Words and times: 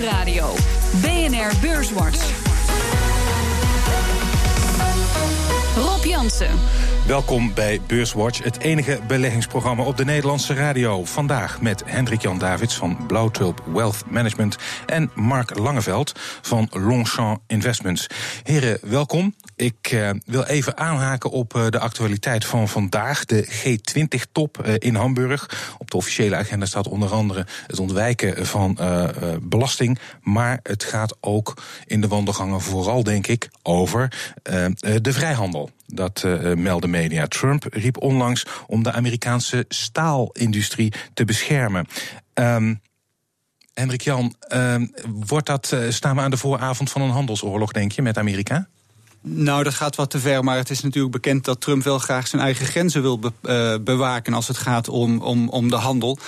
Nieuwsradio. 0.00 0.54
BNR 1.02 1.52
Beurswatch. 1.60 2.40
Welkom 7.06 7.54
bij 7.54 7.80
Beurswatch, 7.86 8.42
het 8.42 8.58
enige 8.58 9.00
beleggingsprogramma 9.06 9.82
op 9.82 9.96
de 9.96 10.04
Nederlandse 10.04 10.54
radio. 10.54 11.04
Vandaag 11.04 11.60
met 11.60 11.82
Hendrik 11.86 12.22
Jan 12.22 12.38
Davids 12.38 12.74
van 12.74 13.06
Blauwtulp 13.06 13.62
Wealth 13.66 14.04
Management 14.06 14.56
en 14.86 15.10
Mark 15.14 15.58
Langeveld 15.58 16.12
van 16.42 16.68
Longchamp 16.70 17.40
Investments. 17.46 18.06
Heren, 18.42 18.78
welkom. 18.82 19.34
Ik 19.56 19.92
uh, 19.92 20.10
wil 20.26 20.42
even 20.42 20.76
aanhaken 20.76 21.30
op 21.30 21.54
uh, 21.54 21.66
de 21.68 21.78
actualiteit 21.78 22.44
van 22.44 22.68
vandaag. 22.68 23.24
De 23.24 23.46
G20-top 23.46 24.66
uh, 24.66 24.74
in 24.78 24.94
Hamburg. 24.94 25.74
Op 25.78 25.90
de 25.90 25.96
officiële 25.96 26.36
agenda 26.36 26.66
staat 26.66 26.88
onder 26.88 27.12
andere 27.12 27.46
het 27.66 27.78
ontwijken 27.78 28.46
van 28.46 28.78
belasting. 29.42 29.98
Maar 30.22 30.60
het 30.62 30.84
gaat 30.84 31.16
ook 31.20 31.62
in 31.86 32.00
de 32.00 32.08
wandelgangen 32.08 32.60
vooral, 32.60 33.02
denk 33.02 33.26
ik, 33.26 33.48
over 33.62 34.12
de 34.82 35.12
vrijhandel. 35.12 35.70
Dat 35.94 36.22
uh, 36.26 36.54
melden 36.54 36.90
media. 36.90 37.26
Trump 37.26 37.64
riep 37.70 38.02
onlangs 38.02 38.46
om 38.66 38.82
de 38.82 38.92
Amerikaanse 38.92 39.64
staalindustrie 39.68 40.92
te 41.14 41.24
beschermen. 41.24 41.86
Um, 42.34 42.80
Hendrik 43.74 44.00
Jan, 44.00 44.34
uh, 44.54 44.74
wordt 45.08 45.46
dat, 45.46 45.70
uh, 45.74 45.90
staan 45.90 46.16
we 46.16 46.22
aan 46.22 46.30
de 46.30 46.36
vooravond 46.36 46.90
van 46.90 47.02
een 47.02 47.10
handelsoorlog, 47.10 47.72
denk 47.72 47.92
je, 47.92 48.02
met 48.02 48.18
Amerika? 48.18 48.68
Nou, 49.22 49.62
dat 49.62 49.74
gaat 49.74 49.96
wat 49.96 50.10
te 50.10 50.18
ver, 50.18 50.44
maar 50.44 50.56
het 50.56 50.70
is 50.70 50.80
natuurlijk 50.80 51.12
bekend 51.12 51.44
dat 51.44 51.60
Trump 51.60 51.82
wel 51.82 51.98
graag 51.98 52.26
zijn 52.26 52.42
eigen 52.42 52.66
grenzen 52.66 53.02
wil 53.02 53.18
be 53.18 53.32
uh, 53.42 53.84
bewaken 53.84 54.34
als 54.34 54.48
het 54.48 54.56
gaat 54.56 54.88
om, 54.88 55.22
om, 55.22 55.48
om 55.48 55.70
de 55.70 55.76
handel. 55.76 56.18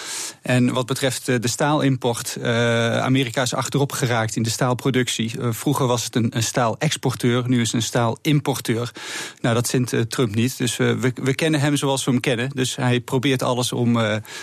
En 0.43 0.73
wat 0.73 0.87
betreft 0.87 1.29
uh, 1.29 1.37
de 1.41 1.49
staalimport, 1.49 2.37
uh, 2.39 2.99
Amerika 2.99 3.43
is 3.43 3.55
achterop 3.55 3.93
geraakt 3.93 4.37
in 4.37 4.43
de 4.43 4.51
staalproductie. 4.51 5.33
vroeger 5.41 5.87
was 5.87 6.05
het 6.05 6.17
een, 6.17 6.37
een 6.37 6.43
staalexporteur, 6.43 7.49
nu 7.49 7.61
is 7.61 7.67
het 7.67 7.75
een 7.75 7.83
staalimporteur. 7.83 8.93
Nou, 9.41 9.55
dat 9.55 9.69
vindt 9.69 10.11
Trump 10.11 10.35
niet. 10.35 10.59
Dus 10.59 10.77
we, 10.77 11.13
we 11.15 11.35
kennen 11.35 11.61
hem 11.61 11.77
zoals 11.77 12.05
we 12.05 12.11
hem 12.11 12.21
kennen. 12.21 12.51
Dus 12.55 12.77
hij 12.77 13.01
probeert 13.01 13.43
alles 13.43 13.73
om 13.73 13.93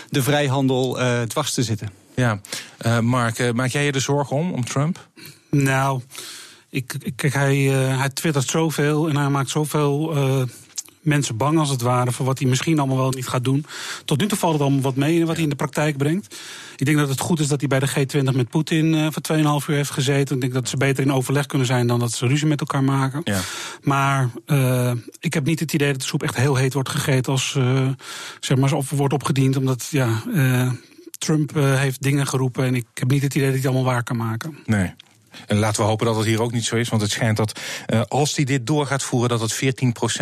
de 0.08 0.22
vrijhandel 0.22 0.98
dwars 1.26 1.54
te 1.54 1.62
zitten. 1.62 1.90
Ja, 2.14 2.40
Mark, 3.00 3.54
maak 3.54 3.70
jij 3.70 3.84
je 3.84 3.92
er 3.92 4.00
zorgen 4.00 4.36
om, 4.36 4.52
om 4.52 4.64
Trump? 4.64 5.08
Nou. 5.50 6.00
Ik, 6.70 7.12
kijk, 7.16 7.32
hij, 7.32 7.56
uh, 7.56 7.98
hij 7.98 8.08
twittert 8.08 8.48
zoveel 8.48 9.08
en 9.08 9.16
hij 9.16 9.28
maakt 9.28 9.50
zoveel 9.50 10.16
uh, 10.16 10.42
mensen 11.00 11.36
bang 11.36 11.58
als 11.58 11.70
het 11.70 11.82
ware 11.82 12.12
voor 12.12 12.26
wat 12.26 12.38
hij 12.38 12.48
misschien 12.48 12.78
allemaal 12.78 12.96
wel 12.96 13.10
niet 13.10 13.28
gaat 13.28 13.44
doen. 13.44 13.66
Tot 14.04 14.20
nu 14.20 14.26
toe 14.26 14.38
valt 14.38 14.52
het 14.52 14.62
allemaal 14.62 14.80
wat 14.80 14.96
mee 14.96 15.26
wat 15.26 15.34
hij 15.34 15.44
in 15.44 15.50
de 15.50 15.56
praktijk 15.56 15.96
brengt. 15.96 16.36
Ik 16.76 16.86
denk 16.86 16.98
dat 16.98 17.08
het 17.08 17.20
goed 17.20 17.40
is 17.40 17.48
dat 17.48 17.60
hij 17.60 17.68
bij 17.68 17.78
de 17.78 17.88
G20 17.88 18.36
met 18.36 18.48
Poetin 18.48 18.94
uh, 18.94 19.06
voor 19.10 19.62
2,5 19.62 19.68
uur 19.68 19.76
heeft 19.76 19.90
gezeten. 19.90 20.34
Ik 20.34 20.40
denk 20.40 20.52
dat 20.52 20.68
ze 20.68 20.76
beter 20.76 21.04
in 21.04 21.12
overleg 21.12 21.46
kunnen 21.46 21.66
zijn 21.66 21.86
dan 21.86 21.98
dat 21.98 22.12
ze 22.12 22.26
ruzie 22.26 22.46
met 22.46 22.60
elkaar 22.60 22.84
maken. 22.84 23.20
Ja. 23.24 23.40
Maar 23.82 24.30
uh, 24.46 24.92
ik 25.20 25.34
heb 25.34 25.44
niet 25.44 25.60
het 25.60 25.72
idee 25.72 25.90
dat 25.90 26.00
de 26.00 26.06
soep 26.06 26.22
echt 26.22 26.36
heel 26.36 26.56
heet 26.56 26.74
wordt 26.74 26.88
gegeten 26.88 27.32
als 27.32 27.54
uh, 27.58 27.88
zeg 28.40 28.58
maar, 28.58 28.72
of 28.72 28.90
wordt 28.90 29.14
opgediend. 29.14 29.56
Omdat 29.56 29.86
ja, 29.90 30.22
Trump 31.18 31.54
heeft 31.54 32.02
dingen 32.02 32.26
geroepen 32.26 32.64
en 32.64 32.74
ik 32.74 32.86
heb 32.94 33.10
niet 33.10 33.22
het 33.22 33.34
idee 33.34 33.50
dat 33.50 33.54
hij 33.54 33.62
het 33.62 33.74
allemaal 33.74 33.92
waar 33.92 34.02
kan 34.02 34.16
maken. 34.16 34.58
Nee. 34.66 34.94
En 35.46 35.56
laten 35.56 35.82
we 35.82 35.88
hopen 35.88 36.06
dat 36.06 36.16
het 36.16 36.26
hier 36.26 36.42
ook 36.42 36.52
niet 36.52 36.64
zo 36.64 36.76
is. 36.76 36.88
Want 36.88 37.02
het 37.02 37.10
schijnt 37.10 37.36
dat 37.36 37.60
uh, 37.86 38.00
als 38.08 38.36
hij 38.36 38.44
dit 38.44 38.66
door 38.66 38.86
gaat 38.86 39.02
voeren, 39.02 39.28
dat 39.28 39.40
het 39.40 39.54
14% 39.54 39.58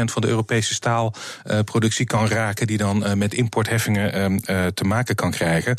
van 0.05 0.23
de 0.23 0.29
Europese 0.29 0.75
staalproductie 0.75 2.07
kan 2.07 2.29
raken. 2.29 2.67
Die 2.67 2.79
dan 2.79 3.07
uh, 3.07 3.13
met 3.13 3.35
importheffingen 3.35 4.41
uh, 4.51 4.67
te 4.67 4.85
maken 4.85 5.15
kan 5.15 5.31
krijgen. 5.31 5.77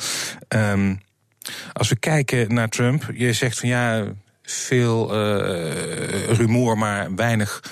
Um, 0.48 1.02
als 1.74 1.90
we 1.90 1.96
kijken 1.96 2.54
naar 2.54 2.70
Trump, 2.70 3.12
je 3.14 3.34
zegt 3.34 3.60
van 3.60 3.70
ja. 3.70 4.04
Veel 4.52 5.14
rumoer, 6.34 6.78
maar 6.78 7.16
weinig 7.16 7.64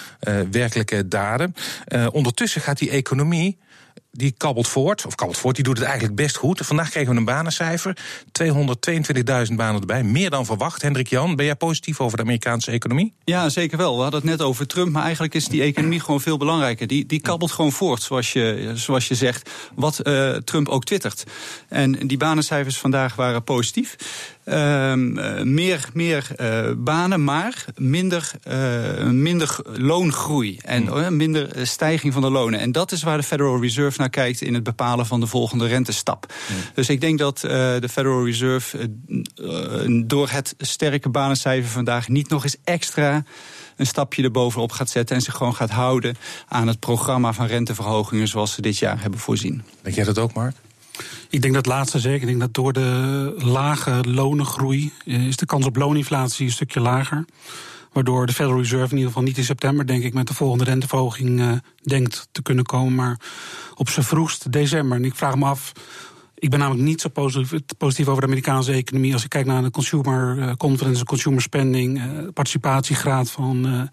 werkelijke 0.51 1.07
daden. 1.07 1.55
ondertussen 2.11 2.61
gaat 2.61 2.77
die 2.77 2.89
economie 2.89 3.57
die 4.17 4.33
kabbelt 4.37 4.67
voort. 4.67 5.05
Of 5.05 5.15
kabbelt 5.15 5.39
voort, 5.39 5.55
die 5.55 5.63
doet 5.63 5.77
het 5.77 5.85
eigenlijk 5.85 6.15
best 6.15 6.35
goed. 6.35 6.59
Vandaag 6.63 6.89
kregen 6.89 7.11
we 7.11 7.17
een 7.17 7.25
banencijfer. 7.25 7.97
222.000 9.49 9.53
banen 9.55 9.79
erbij. 9.79 10.03
Meer 10.03 10.29
dan 10.29 10.45
verwacht. 10.45 10.81
Hendrik 10.81 11.07
Jan, 11.07 11.35
ben 11.35 11.45
jij 11.45 11.55
positief 11.55 11.99
over 11.99 12.17
de 12.17 12.23
Amerikaanse 12.23 12.71
economie? 12.71 13.13
Ja, 13.23 13.49
zeker 13.49 13.77
wel. 13.77 13.95
We 13.95 14.01
hadden 14.01 14.19
het 14.19 14.29
net 14.29 14.41
over 14.41 14.67
Trump. 14.67 14.91
Maar 14.91 15.03
eigenlijk 15.03 15.33
is 15.33 15.47
die 15.47 15.61
economie 15.61 15.99
gewoon 15.99 16.21
veel 16.21 16.37
belangrijker. 16.37 16.87
Die, 16.87 17.05
die 17.05 17.21
kabbelt 17.21 17.51
gewoon 17.51 17.71
voort, 17.71 18.01
zoals 18.01 18.33
je, 18.33 18.71
zoals 18.73 19.07
je 19.07 19.15
zegt. 19.15 19.49
Wat 19.75 19.99
uh, 20.03 20.35
Trump 20.35 20.67
ook 20.69 20.83
twittert. 20.83 21.23
En 21.67 21.91
die 21.91 22.17
banencijfers 22.17 22.77
vandaag 22.77 23.15
waren 23.15 23.43
positief. 23.43 23.95
Uh, 24.47 24.93
meer 25.43 25.89
meer 25.93 26.27
uh, 26.41 26.71
banen, 26.77 27.23
maar 27.23 27.65
minder, 27.75 28.31
uh, 28.47 29.09
minder 29.09 29.57
loongroei. 29.63 30.59
En 30.61 30.87
hmm. 30.87 31.17
minder 31.17 31.67
stijging 31.67 32.13
van 32.13 32.21
de 32.21 32.29
lonen. 32.29 32.59
En 32.59 32.71
dat 32.71 32.91
is 32.91 33.03
waar 33.03 33.17
de 33.17 33.23
Federal 33.23 33.61
Reserve 33.61 33.99
naar 33.99 34.09
kijkt 34.09 34.41
in 34.41 34.53
het 34.53 34.63
bepalen 34.63 35.05
van 35.05 35.19
de 35.19 35.27
volgende 35.27 35.67
rentestap. 35.67 36.33
Hmm. 36.47 36.57
Dus 36.73 36.89
ik 36.89 37.01
denk 37.01 37.19
dat 37.19 37.39
de 37.39 37.89
Federal 37.89 38.25
Reserve 38.25 38.89
door 40.05 40.29
het 40.29 40.55
sterke 40.57 41.09
banencijfer 41.09 41.71
vandaag 41.71 42.07
niet 42.07 42.29
nog 42.29 42.43
eens 42.43 42.57
extra 42.63 43.23
een 43.75 43.87
stapje 43.87 44.23
erbovenop 44.23 44.71
gaat 44.71 44.89
zetten 44.89 45.15
en 45.15 45.21
zich 45.21 45.35
gewoon 45.35 45.55
gaat 45.55 45.69
houden 45.69 46.17
aan 46.47 46.67
het 46.67 46.79
programma 46.79 47.33
van 47.33 47.45
renteverhogingen 47.45 48.27
zoals 48.27 48.53
ze 48.53 48.61
dit 48.61 48.77
jaar 48.77 49.01
hebben 49.01 49.19
voorzien. 49.19 49.63
Denk 49.81 49.95
jij 49.95 50.05
dat 50.05 50.17
ook, 50.17 50.33
Mark? 50.33 50.55
Ik 51.29 51.41
denk 51.41 51.53
dat 51.53 51.65
laatste 51.65 51.99
zeker. 51.99 52.21
Ik 52.21 52.27
denk 52.27 52.39
dat 52.39 52.53
door 52.53 52.73
de 52.73 53.33
lage 53.37 54.03
lonengroei 54.03 54.91
eh, 55.05 55.27
is 55.27 55.37
de 55.37 55.45
kans 55.45 55.65
op 55.65 55.75
looninflatie 55.75 56.45
een 56.45 56.51
stukje 56.51 56.79
lager. 56.79 57.25
Waardoor 57.91 58.25
de 58.25 58.33
Federal 58.33 58.59
Reserve 58.59 58.91
in 58.91 58.97
ieder 58.97 59.07
geval 59.07 59.23
niet 59.23 59.37
in 59.37 59.43
september, 59.43 59.87
denk 59.87 60.03
ik, 60.03 60.13
met 60.13 60.27
de 60.27 60.33
volgende 60.33 60.63
renteverhoging 60.63 61.39
uh, 61.39 61.51
denkt 61.81 62.27
te 62.31 62.41
kunnen 62.41 62.65
komen. 62.65 62.95
Maar 62.95 63.19
op 63.75 63.89
zijn 63.89 64.05
vroegst 64.05 64.51
december. 64.51 64.97
En 64.97 65.05
ik 65.05 65.15
vraag 65.15 65.35
me 65.35 65.45
af. 65.45 65.71
Ik 66.35 66.49
ben 66.49 66.59
namelijk 66.59 66.83
niet 66.83 67.01
zo 67.01 67.09
positief, 67.77 68.07
over 68.07 68.21
de 68.21 68.27
Amerikaanse 68.27 68.71
economie. 68.71 69.13
Als 69.13 69.23
ik 69.23 69.29
kijk 69.29 69.45
naar 69.45 69.61
de 69.61 69.71
consumer 69.71 70.37
uh, 70.37 70.51
confidence, 70.57 71.03
consumer 71.03 71.41
spending, 71.41 72.01
participatiegraad 72.33 73.31
van, 73.31 73.89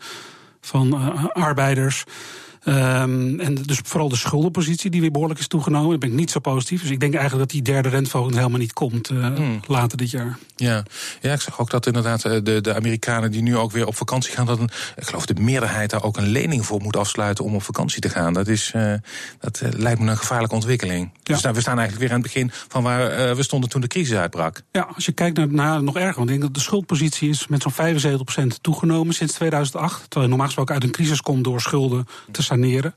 van 0.60 0.94
arbeiders. 1.32 2.04
Um, 2.66 3.40
en 3.40 3.54
dus 3.54 3.80
vooral 3.84 4.08
de 4.08 4.16
schuldenpositie 4.16 4.90
die 4.90 5.00
weer 5.00 5.10
behoorlijk 5.10 5.40
is 5.40 5.46
toegenomen. 5.46 5.90
Daar 5.90 5.98
ben 5.98 6.08
ik 6.08 6.14
niet 6.14 6.30
zo 6.30 6.40
positief. 6.40 6.80
Dus 6.80 6.90
ik 6.90 7.00
denk 7.00 7.14
eigenlijk 7.14 7.42
dat 7.42 7.52
die 7.52 7.72
derde 7.72 7.88
renteverhoging 7.88 8.36
helemaal 8.36 8.58
niet 8.58 8.72
komt 8.72 9.10
uh, 9.10 9.26
hmm. 9.26 9.60
later 9.66 9.98
dit 9.98 10.10
jaar. 10.10 10.38
Ja. 10.56 10.82
ja, 11.20 11.32
ik 11.32 11.40
zag 11.40 11.60
ook 11.60 11.70
dat 11.70 11.86
inderdaad 11.86 12.24
eh, 12.24 12.38
de, 12.42 12.60
de 12.60 12.74
Amerikanen 12.74 13.30
die 13.30 13.42
nu 13.42 13.56
ook 13.56 13.72
weer 13.72 13.86
op 13.86 13.96
vakantie 13.96 14.32
gaan... 14.32 14.46
dat 14.46 14.58
een, 14.58 14.70
ik 14.96 15.06
geloof 15.06 15.26
de 15.26 15.34
meerderheid 15.40 15.90
daar 15.90 16.02
ook 16.02 16.16
een 16.16 16.28
lening 16.28 16.66
voor 16.66 16.80
moet 16.80 16.96
afsluiten 16.96 17.44
om 17.44 17.54
op 17.54 17.62
vakantie 17.62 18.00
te 18.00 18.08
gaan. 18.08 18.32
Dat, 18.32 18.48
is, 18.48 18.72
uh, 18.76 18.94
dat 19.40 19.62
lijkt 19.76 20.00
me 20.00 20.10
een 20.10 20.16
gevaarlijke 20.16 20.54
ontwikkeling. 20.54 21.10
Ja. 21.12 21.34
Dus 21.34 21.42
nou, 21.42 21.54
we 21.54 21.60
staan 21.60 21.78
eigenlijk 21.78 22.08
weer 22.08 22.16
aan 22.16 22.22
het 22.22 22.32
begin 22.32 22.50
van 22.68 22.82
waar 22.82 23.36
we 23.36 23.42
stonden 23.42 23.70
toen 23.70 23.80
de 23.80 23.86
crisis 23.86 24.16
uitbrak. 24.16 24.62
Ja, 24.72 24.88
als 24.94 25.04
je 25.04 25.12
kijkt 25.12 25.36
naar, 25.36 25.48
naar 25.52 25.82
nog 25.82 25.96
erger, 25.96 26.14
want 26.14 26.30
ik 26.30 26.40
denk 26.40 26.42
dat 26.42 26.54
de 26.54 26.60
schuldpositie 26.60 27.28
is 27.28 27.46
met 27.46 27.62
zo'n 27.62 28.52
75% 28.54 28.60
toegenomen 28.60 29.14
sinds 29.14 29.32
2008. 29.32 30.00
Terwijl 30.00 30.22
je 30.22 30.28
normaal 30.28 30.46
gesproken 30.46 30.74
uit 30.74 30.84
een 30.84 30.90
crisis 30.90 31.20
komt 31.20 31.44
door 31.44 31.60
schulden 31.60 32.06
te 32.30 32.42
saneren. 32.54 32.94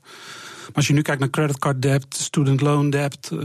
Maar 0.68 0.76
als 0.76 0.86
je 0.86 0.92
nu 0.92 1.02
kijkt 1.02 1.20
naar 1.20 1.30
creditcard 1.30 1.82
debt, 1.82 2.06
student 2.08 2.60
loan 2.60 2.90
debt, 2.90 3.30
uh, 3.32 3.40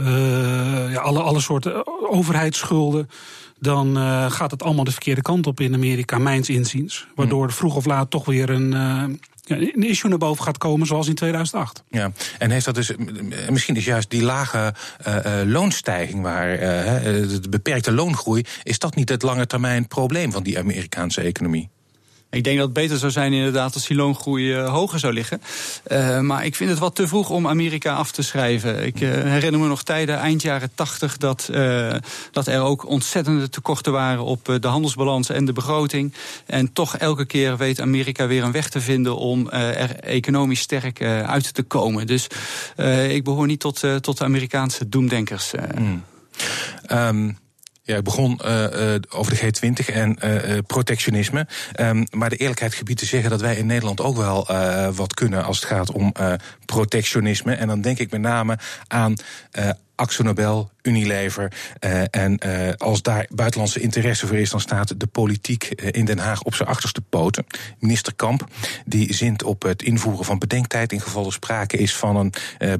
ja, 0.92 1.00
alle, 1.00 1.22
alle 1.22 1.40
soorten 1.40 1.84
overheidsschulden. 2.10 3.10
Dan 3.60 3.98
uh, 3.98 4.32
gaat 4.32 4.52
het 4.52 4.64
allemaal 4.64 4.84
de 4.84 4.92
verkeerde 4.92 5.22
kant 5.22 5.48
op 5.48 5.60
in 5.60 5.74
Amerika, 5.74 6.18
mijns 6.18 6.50
inziens. 6.50 7.08
Waardoor 7.16 7.44
hmm. 7.44 7.54
vroeg 7.54 7.76
of 7.76 7.86
laat 7.86 8.10
toch 8.10 8.26
weer 8.26 8.50
een, 8.50 8.72
uh, 8.72 9.04
een 9.60 9.84
issue 9.84 10.10
naar 10.10 10.20
boven 10.20 10.44
gaat 10.44 10.58
komen, 10.58 10.88
zoals 10.88 11.08
in 11.08 11.16
2008. 11.16 11.84
Ja, 11.90 12.12
en 12.40 12.52
heeft 12.52 12.66
dat 12.66 12.76
dus. 12.76 12.92
Misschien 13.50 13.76
is 13.76 13.86
juist 13.86 14.10
die 14.10 14.24
lage 14.24 14.74
loonstijging, 15.46 16.22
waar 16.22 16.58
de 16.58 17.50
beperkte 17.50 17.92
loongroei. 17.92 18.44
is 18.64 18.80
dat 18.80 18.96
niet 18.96 19.10
het 19.10 19.22
lange 19.22 19.48
termijn 19.48 19.88
probleem 19.88 20.32
van 20.32 20.44
die 20.44 20.60
Amerikaanse 20.60 21.22
economie? 21.22 21.70
Ik 22.34 22.44
denk 22.44 22.58
dat 22.58 22.66
het 22.66 22.74
beter 22.74 22.98
zou 22.98 23.12
zijn 23.12 23.34
inderdaad 23.34 23.74
als 23.74 23.88
die 23.88 23.98
loongroei 23.98 24.58
uh, 24.58 24.70
hoger 24.70 25.00
zou 25.00 25.14
liggen. 25.14 25.42
Uh, 25.88 26.20
maar 26.20 26.46
ik 26.46 26.56
vind 26.56 26.70
het 26.70 26.80
wat 26.80 26.96
te 26.96 27.08
vroeg 27.08 27.30
om 27.30 27.48
Amerika 27.48 27.94
af 27.94 28.12
te 28.12 28.22
schrijven. 28.22 28.86
Ik 28.86 29.02
uh, 29.02 29.10
herinner 29.10 29.60
me 29.60 29.68
nog 29.68 29.84
tijden, 29.84 30.18
eind 30.18 30.42
jaren 30.42 30.70
tachtig, 30.76 31.18
dat, 31.18 31.50
dat 32.32 32.48
er 32.48 32.62
ook 32.62 32.88
ontzettende 32.88 33.50
tekorten 33.50 33.92
waren 33.92 34.24
op 34.24 34.58
de 34.60 34.68
handelsbalans 34.68 35.30
en 35.30 35.46
de 35.46 35.54
begroting. 35.54 36.14
En 36.46 36.74
toch 36.74 36.98
elke 36.98 37.26
keer 37.26 37.58
weet 37.58 37.82
Amerika 37.82 38.28
weer 38.28 38.44
een 38.44 38.52
weg 38.52 38.70
te 38.70 38.82
vinden 38.82 39.18
om 39.18 39.50
er 39.50 40.00
economisch 40.00 40.60
sterk 40.60 41.02
uit 41.04 41.54
te 41.54 41.64
komen. 41.64 42.08
Dus 42.08 42.28
ik 43.10 43.24
behoor 43.24 43.48
niet 43.48 43.60
tot, 43.60 43.84
tot 44.02 44.18
de 44.18 44.24
Amerikaanse 44.24 44.90
doemdenkers. 44.90 45.52
Mm. 45.78 46.04
Um. 46.92 47.38
Ja, 47.86 47.98
ik 47.98 48.04
begon 48.04 48.40
uh, 48.46 48.96
over 49.10 49.32
de 49.32 49.40
G20 49.40 49.94
en 49.94 50.18
uh, 50.24 50.58
protectionisme. 50.68 51.48
Um, 51.80 52.06
maar 52.12 52.30
de 52.30 52.36
eerlijkheid 52.36 52.74
gebied 52.74 52.98
te 52.98 53.06
zeggen 53.06 53.30
dat 53.30 53.42
wij 53.42 53.56
in 53.56 53.66
Nederland 53.66 54.02
ook 54.02 54.18
wel 54.18 54.48
wat 54.96 55.14
kunnen 55.14 55.44
als 55.44 55.60
het 55.60 55.70
gaat 55.70 55.92
om 55.92 56.14
protectionisme. 56.66 57.54
En 57.54 57.68
dan 57.68 57.82
denk 57.82 58.00
ik 58.00 58.12
met 58.12 58.22
name 58.22 58.58
aan 58.88 59.16
Axo 59.96 60.24
Nobel, 60.24 60.72
Unilever. 60.82 61.52
Uh, 61.80 62.02
en 62.12 62.40
uh, 62.46 62.74
als 62.78 63.02
daar 63.02 63.28
buitenlandse 63.30 63.80
interesse 63.80 64.28
voor 64.28 64.38
is, 64.38 64.50
dan 64.50 64.60
staat 64.60 65.00
de 65.00 65.08
politiek 65.08 65.72
uh, 65.76 65.90
in 65.92 66.06
Den 66.06 66.18
Haag 66.18 66.42
op 66.42 66.56
zijn 66.56 66.70
achterste 66.70 67.02
poten. 67.02 67.46
Minister 67.80 68.16
Kamp 68.16 68.48
die 68.86 69.14
zint 69.14 69.44
op 69.44 69.62
het 69.62 69.82
invoeren 69.82 70.26
van 70.26 70.40
bedenktijd 70.40 70.92
in 70.92 71.02
geval 71.02 71.26
er 71.26 71.34
sprake 71.34 71.78
is 71.78 71.96
van 71.96 72.16
een 72.16 72.34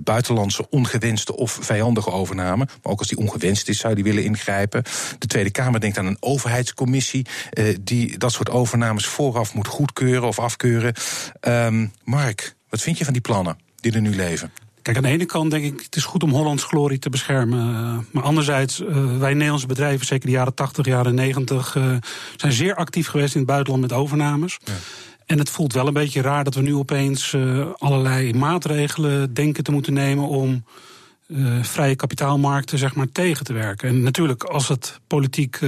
buitenlandse 0.04 0.70
ongewenste 0.70 1.36
of 1.36 1.58
vijandige 1.62 2.12
overname. 2.12 2.66
Maar 2.66 2.92
ook 2.92 3.00
als 3.00 3.08
die 3.08 3.18
ongewenst 3.18 3.70
is, 3.70 3.80
zou 3.80 3.96
die 3.96 4.04
willen 4.04 4.24
ingrijpen. 4.24 4.84
De 5.20 5.28
Tweede 5.28 5.52
Kamer 5.52 5.80
denkt 5.80 5.98
aan 5.98 6.06
een 6.06 6.18
overheidscommissie 6.20 7.26
die 7.82 8.18
dat 8.18 8.32
soort 8.32 8.50
overnames 8.50 9.06
vooraf 9.06 9.54
moet 9.54 9.68
goedkeuren 9.68 10.28
of 10.28 10.40
afkeuren. 10.40 10.94
Um, 11.42 11.92
Mark, 12.04 12.56
wat 12.70 12.82
vind 12.82 12.98
je 12.98 13.04
van 13.04 13.14
die 13.14 13.22
plannen 13.22 13.58
die 13.80 13.92
er 13.92 14.02
nu 14.02 14.16
leven? 14.16 14.52
Kijk, 14.84 14.98
aan 14.98 15.04
de 15.04 15.10
ene 15.10 15.26
kant 15.26 15.52
denk 15.52 15.64
ik, 15.66 15.82
het 15.82 15.96
is 15.96 16.06
goed 16.06 16.24
om 16.24 16.30
Hollands 16.30 16.64
glorie 16.64 17.00
te 17.00 17.10
beschermen. 17.10 18.06
Maar 18.12 18.24
anderzijds, 18.24 18.78
wij 19.20 19.34
Nederlandse 19.34 19.68
bedrijven, 19.68 20.06
zeker 20.06 20.26
de 20.26 20.32
jaren 20.32 20.54
80, 20.54 20.86
jaren 20.86 21.16
90, 21.16 21.78
zijn 22.36 22.52
zeer 22.52 22.76
actief 22.76 23.08
geweest 23.08 23.34
in 23.34 23.40
het 23.40 23.50
buitenland 23.50 23.82
met 23.82 23.94
overnames. 23.94 24.58
Ja. 24.64 24.74
En 25.26 25.38
het 25.38 25.50
voelt 25.50 25.74
wel 25.74 25.88
een 25.88 25.94
beetje 25.94 26.22
raar 26.22 26.44
dat 26.44 26.56
we 26.56 26.62
nu 26.62 26.76
opeens 26.76 27.36
allerlei 27.78 28.34
maatregelen 28.34 29.34
denken 29.34 29.64
te 29.64 29.72
moeten 29.72 29.94
nemen 29.94 30.28
om 30.28 30.66
vrije 31.62 31.96
kapitaalmarkten 31.96 32.78
zeg 32.78 32.96
maar, 32.96 33.12
tegen 33.12 33.46
te 33.46 33.54
werken. 33.54 33.90
En 33.90 34.02
natuurlijk, 34.02 34.44
als 34.44 34.68
het 34.68 35.00
politiek 35.08 35.60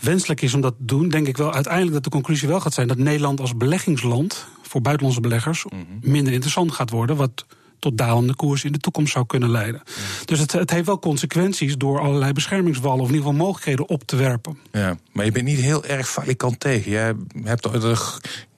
wenselijk 0.00 0.42
is 0.42 0.54
om 0.54 0.60
dat 0.60 0.74
te 0.78 0.84
doen, 0.84 1.08
denk 1.08 1.26
ik 1.26 1.36
wel 1.36 1.52
uiteindelijk 1.54 1.94
dat 1.94 2.04
de 2.04 2.10
conclusie 2.10 2.48
wel 2.48 2.60
gaat 2.60 2.74
zijn 2.74 2.88
dat 2.88 2.98
Nederland 2.98 3.40
als 3.40 3.56
beleggingsland 3.56 4.46
voor 4.62 4.80
buitenlandse 4.80 5.22
beleggers 5.22 5.64
minder 6.00 6.32
interessant 6.32 6.72
gaat 6.72 6.90
worden. 6.90 7.16
Wat 7.16 7.46
tot 7.82 7.98
dalende 7.98 8.34
koers 8.34 8.64
in 8.64 8.72
de 8.72 8.78
toekomst 8.78 9.12
zou 9.12 9.26
kunnen 9.26 9.50
leiden. 9.50 9.82
Dus 10.24 10.38
het, 10.38 10.52
het, 10.52 10.70
heeft 10.70 10.86
wel 10.86 10.98
consequenties 10.98 11.76
door 11.76 12.00
allerlei 12.00 12.32
beschermingswallen 12.32 13.00
of 13.00 13.08
in 13.08 13.14
ieder 13.14 13.26
geval 13.26 13.46
mogelijkheden 13.46 13.88
op 13.88 14.02
te 14.04 14.16
werpen. 14.16 14.58
Ja, 14.72 14.96
maar 15.12 15.24
je 15.24 15.32
bent 15.32 15.44
niet 15.44 15.58
heel 15.58 15.84
erg 15.84 16.08
falikant 16.10 16.60
tegen. 16.60 16.90
Jij 16.90 17.14
hebt 17.42 17.66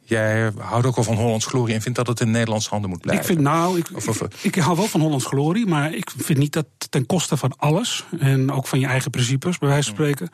Jij 0.06 0.52
houdt 0.58 0.86
ook 0.86 0.94
wel 0.94 1.04
van 1.04 1.16
Hollands 1.16 1.46
glorie 1.46 1.74
en 1.74 1.80
vindt 1.80 1.98
dat 1.98 2.06
het 2.06 2.20
in 2.20 2.30
Nederlandse 2.30 2.68
handen 2.68 2.90
moet 2.90 3.00
blijven. 3.00 3.24
Ik 3.24 3.30
vind 3.30 3.40
nou, 3.40 3.78
ik, 3.78 3.86
of, 3.94 4.08
of, 4.08 4.20
ik, 4.22 4.34
ik, 4.42 4.54
hou 4.54 4.76
wel 4.76 4.86
van 4.86 5.00
Hollands 5.00 5.26
glorie, 5.26 5.66
maar 5.66 5.94
ik 5.94 6.10
vind 6.16 6.38
niet 6.38 6.52
dat 6.52 6.66
ten 6.90 7.06
koste 7.06 7.36
van 7.36 7.52
alles 7.56 8.04
en 8.18 8.52
ook 8.52 8.66
van 8.66 8.80
je 8.80 8.86
eigen 8.86 9.10
principes, 9.10 9.58
bij 9.58 9.68
wijze 9.68 9.84
van 9.84 9.94
spreken 9.94 10.30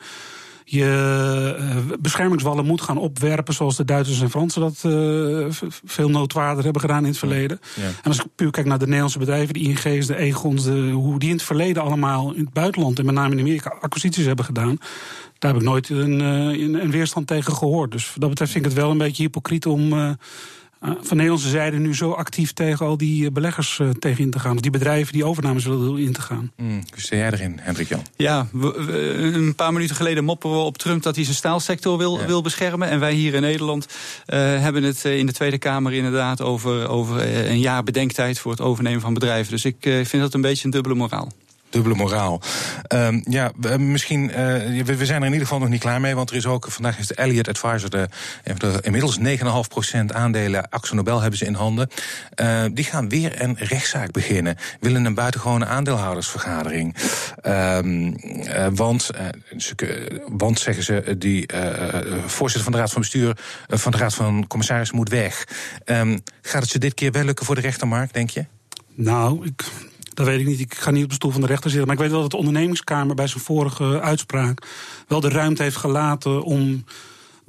je 0.63 1.55
uh, 1.59 1.95
beschermingswallen 1.99 2.65
moet 2.65 2.81
gaan 2.81 2.97
opwerpen, 2.97 3.53
zoals 3.53 3.77
de 3.77 3.85
Duitsers 3.85 4.21
en 4.21 4.29
Fransen 4.29 4.61
dat 4.61 4.83
uh, 4.85 5.47
veel 5.85 6.09
noodwaarder 6.09 6.63
hebben 6.63 6.81
gedaan 6.81 7.03
in 7.03 7.09
het 7.09 7.17
verleden. 7.17 7.59
Ja. 7.75 7.83
En 7.83 8.03
als 8.03 8.19
ik 8.19 8.25
puur 8.35 8.51
kijk 8.51 8.65
naar 8.65 8.79
de 8.79 8.85
Nederlandse 8.85 9.19
bedrijven, 9.19 9.53
de 9.53 9.59
ING's, 9.59 10.07
de 10.07 10.15
Egons, 10.15 10.63
de, 10.63 10.89
hoe 10.89 11.19
die 11.19 11.29
in 11.29 11.35
het 11.35 11.43
verleden 11.43 11.83
allemaal 11.83 12.33
in 12.33 12.43
het 12.43 12.53
buitenland 12.53 12.99
en 12.99 13.05
met 13.05 13.15
name 13.15 13.33
in 13.33 13.39
Amerika 13.39 13.75
acquisities 13.79 14.25
hebben 14.25 14.45
gedaan, 14.45 14.77
daar 15.39 15.51
heb 15.51 15.61
ik 15.61 15.67
nooit 15.67 15.89
een, 15.89 16.19
uh, 16.19 16.81
een 16.81 16.91
weerstand 16.91 17.27
tegen 17.27 17.53
gehoord. 17.53 17.91
Dus 17.91 18.07
wat 18.07 18.19
dat 18.19 18.29
betreft 18.29 18.51
vind 18.51 18.65
ik 18.65 18.71
het 18.71 18.79
wel 18.79 18.91
een 18.91 18.97
beetje 18.97 19.23
hypocriet 19.23 19.65
om 19.65 19.93
uh, 19.93 20.09
van 20.81 21.17
Nederlandse 21.17 21.49
zijde 21.49 21.77
nu 21.77 21.95
zo 21.95 22.11
actief 22.11 22.53
tegen 22.53 22.85
al 22.85 22.97
die 22.97 23.23
uh, 23.23 23.31
beleggers 23.31 23.79
uh, 23.79 23.89
tegen 23.89 24.23
in 24.23 24.31
te 24.31 24.39
gaan. 24.39 24.55
Of 24.55 24.61
die 24.61 24.71
bedrijven 24.71 25.13
die 25.13 25.25
overnames 25.25 25.65
willen 25.65 25.97
in 25.97 26.13
te 26.13 26.21
gaan. 26.21 26.51
Mm, 26.57 26.69
hoe 26.69 27.01
sta 27.01 27.15
jij 27.15 27.31
erin, 27.31 27.59
Hendrik 27.59 27.87
Jan? 27.87 28.05
Ja, 28.15 28.47
we, 28.51 28.83
we, 28.85 29.31
een 29.33 29.55
paar 29.55 29.73
minuten 29.73 29.95
geleden 29.95 30.23
mopperen 30.23 30.57
we 30.57 30.63
op 30.63 30.77
Trump 30.77 31.03
dat 31.03 31.15
hij 31.15 31.23
zijn 31.23 31.35
staalsector 31.35 31.97
wil, 31.97 32.19
ja. 32.19 32.25
wil 32.25 32.41
beschermen. 32.41 32.89
En 32.89 32.99
wij 32.99 33.13
hier 33.13 33.33
in 33.33 33.41
Nederland 33.41 33.87
hebben 34.25 34.83
het 34.83 35.05
in 35.05 35.25
de 35.25 35.31
Tweede 35.31 35.57
Kamer 35.57 35.93
inderdaad 35.93 36.41
over, 36.41 36.87
over 36.87 37.45
een 37.49 37.59
jaar 37.59 37.83
bedenktijd 37.83 38.39
voor 38.39 38.51
het 38.51 38.61
overnemen 38.61 39.01
van 39.01 39.13
bedrijven. 39.13 39.51
Dus 39.51 39.65
ik 39.65 39.77
vind 39.81 40.11
dat 40.11 40.33
een 40.33 40.41
beetje 40.41 40.65
een 40.65 40.71
dubbele 40.71 40.95
moraal 40.95 41.31
dubbele 41.71 41.95
moraal. 41.95 42.41
Um, 42.93 43.23
ja, 43.29 43.51
misschien, 43.77 44.23
uh, 44.29 44.35
we, 44.83 45.05
zijn 45.05 45.21
er 45.21 45.27
in 45.27 45.33
ieder 45.33 45.47
geval 45.47 45.59
nog 45.59 45.69
niet 45.69 45.79
klaar 45.79 46.01
mee, 46.01 46.15
want 46.15 46.29
er 46.29 46.35
is 46.35 46.45
ook, 46.45 46.65
vandaag 46.69 46.99
is 46.99 47.07
de 47.07 47.15
Elliott 47.15 47.47
Advisor, 47.47 47.89
de, 47.89 48.09
de 48.57 48.79
inmiddels 48.81 49.19
9,5% 49.19 49.25
aandelen 50.07 50.69
Axo 50.69 50.95
Nobel 50.95 51.21
hebben 51.21 51.39
ze 51.39 51.45
in 51.45 51.53
handen. 51.53 51.89
Uh, 52.35 52.63
die 52.73 52.83
gaan 52.83 53.09
weer 53.09 53.41
een 53.41 53.55
rechtszaak 53.59 54.11
beginnen, 54.11 54.57
willen 54.79 55.05
een 55.05 55.13
buitengewone 55.13 55.65
aandeelhoudersvergadering. 55.65 56.95
Um, 57.45 58.15
want, 58.75 59.09
want, 60.27 60.59
zeggen 60.59 60.83
ze, 60.83 61.15
die 61.17 61.49
voorzitter 62.25 62.63
van 62.63 62.71
de 62.71 62.77
Raad 62.77 62.91
van 62.91 63.01
Bestuur, 63.01 63.37
van 63.67 63.91
de 63.91 63.97
Raad 63.97 64.13
van 64.13 64.47
Commissarissen 64.47 64.95
moet 64.95 65.09
weg. 65.09 65.47
Um, 65.85 66.23
gaat 66.41 66.61
het 66.61 66.71
ze 66.71 66.79
dit 66.79 66.93
keer 66.93 67.11
wel 67.11 67.23
lukken 67.23 67.45
voor 67.45 67.55
de 67.55 67.61
rechtermarkt, 67.61 68.13
denk 68.13 68.29
je? 68.29 68.45
Nou, 68.95 69.45
ik, 69.45 69.63
dat 70.13 70.25
weet 70.25 70.39
ik 70.39 70.47
niet. 70.47 70.59
Ik 70.59 70.73
ga 70.73 70.91
niet 70.91 71.03
op 71.03 71.09
de 71.09 71.15
stoel 71.15 71.31
van 71.31 71.41
de 71.41 71.47
rechter 71.47 71.69
zitten. 71.69 71.87
Maar 71.87 71.95
ik 71.95 72.01
weet 72.01 72.11
wel 72.11 72.21
dat 72.21 72.31
de 72.31 72.37
ondernemingskamer 72.37 73.15
bij 73.15 73.27
zijn 73.27 73.43
vorige 73.43 74.01
uitspraak 74.01 74.67
wel 75.07 75.19
de 75.19 75.29
ruimte 75.29 75.63
heeft 75.63 75.75
gelaten 75.75 76.43
om 76.43 76.83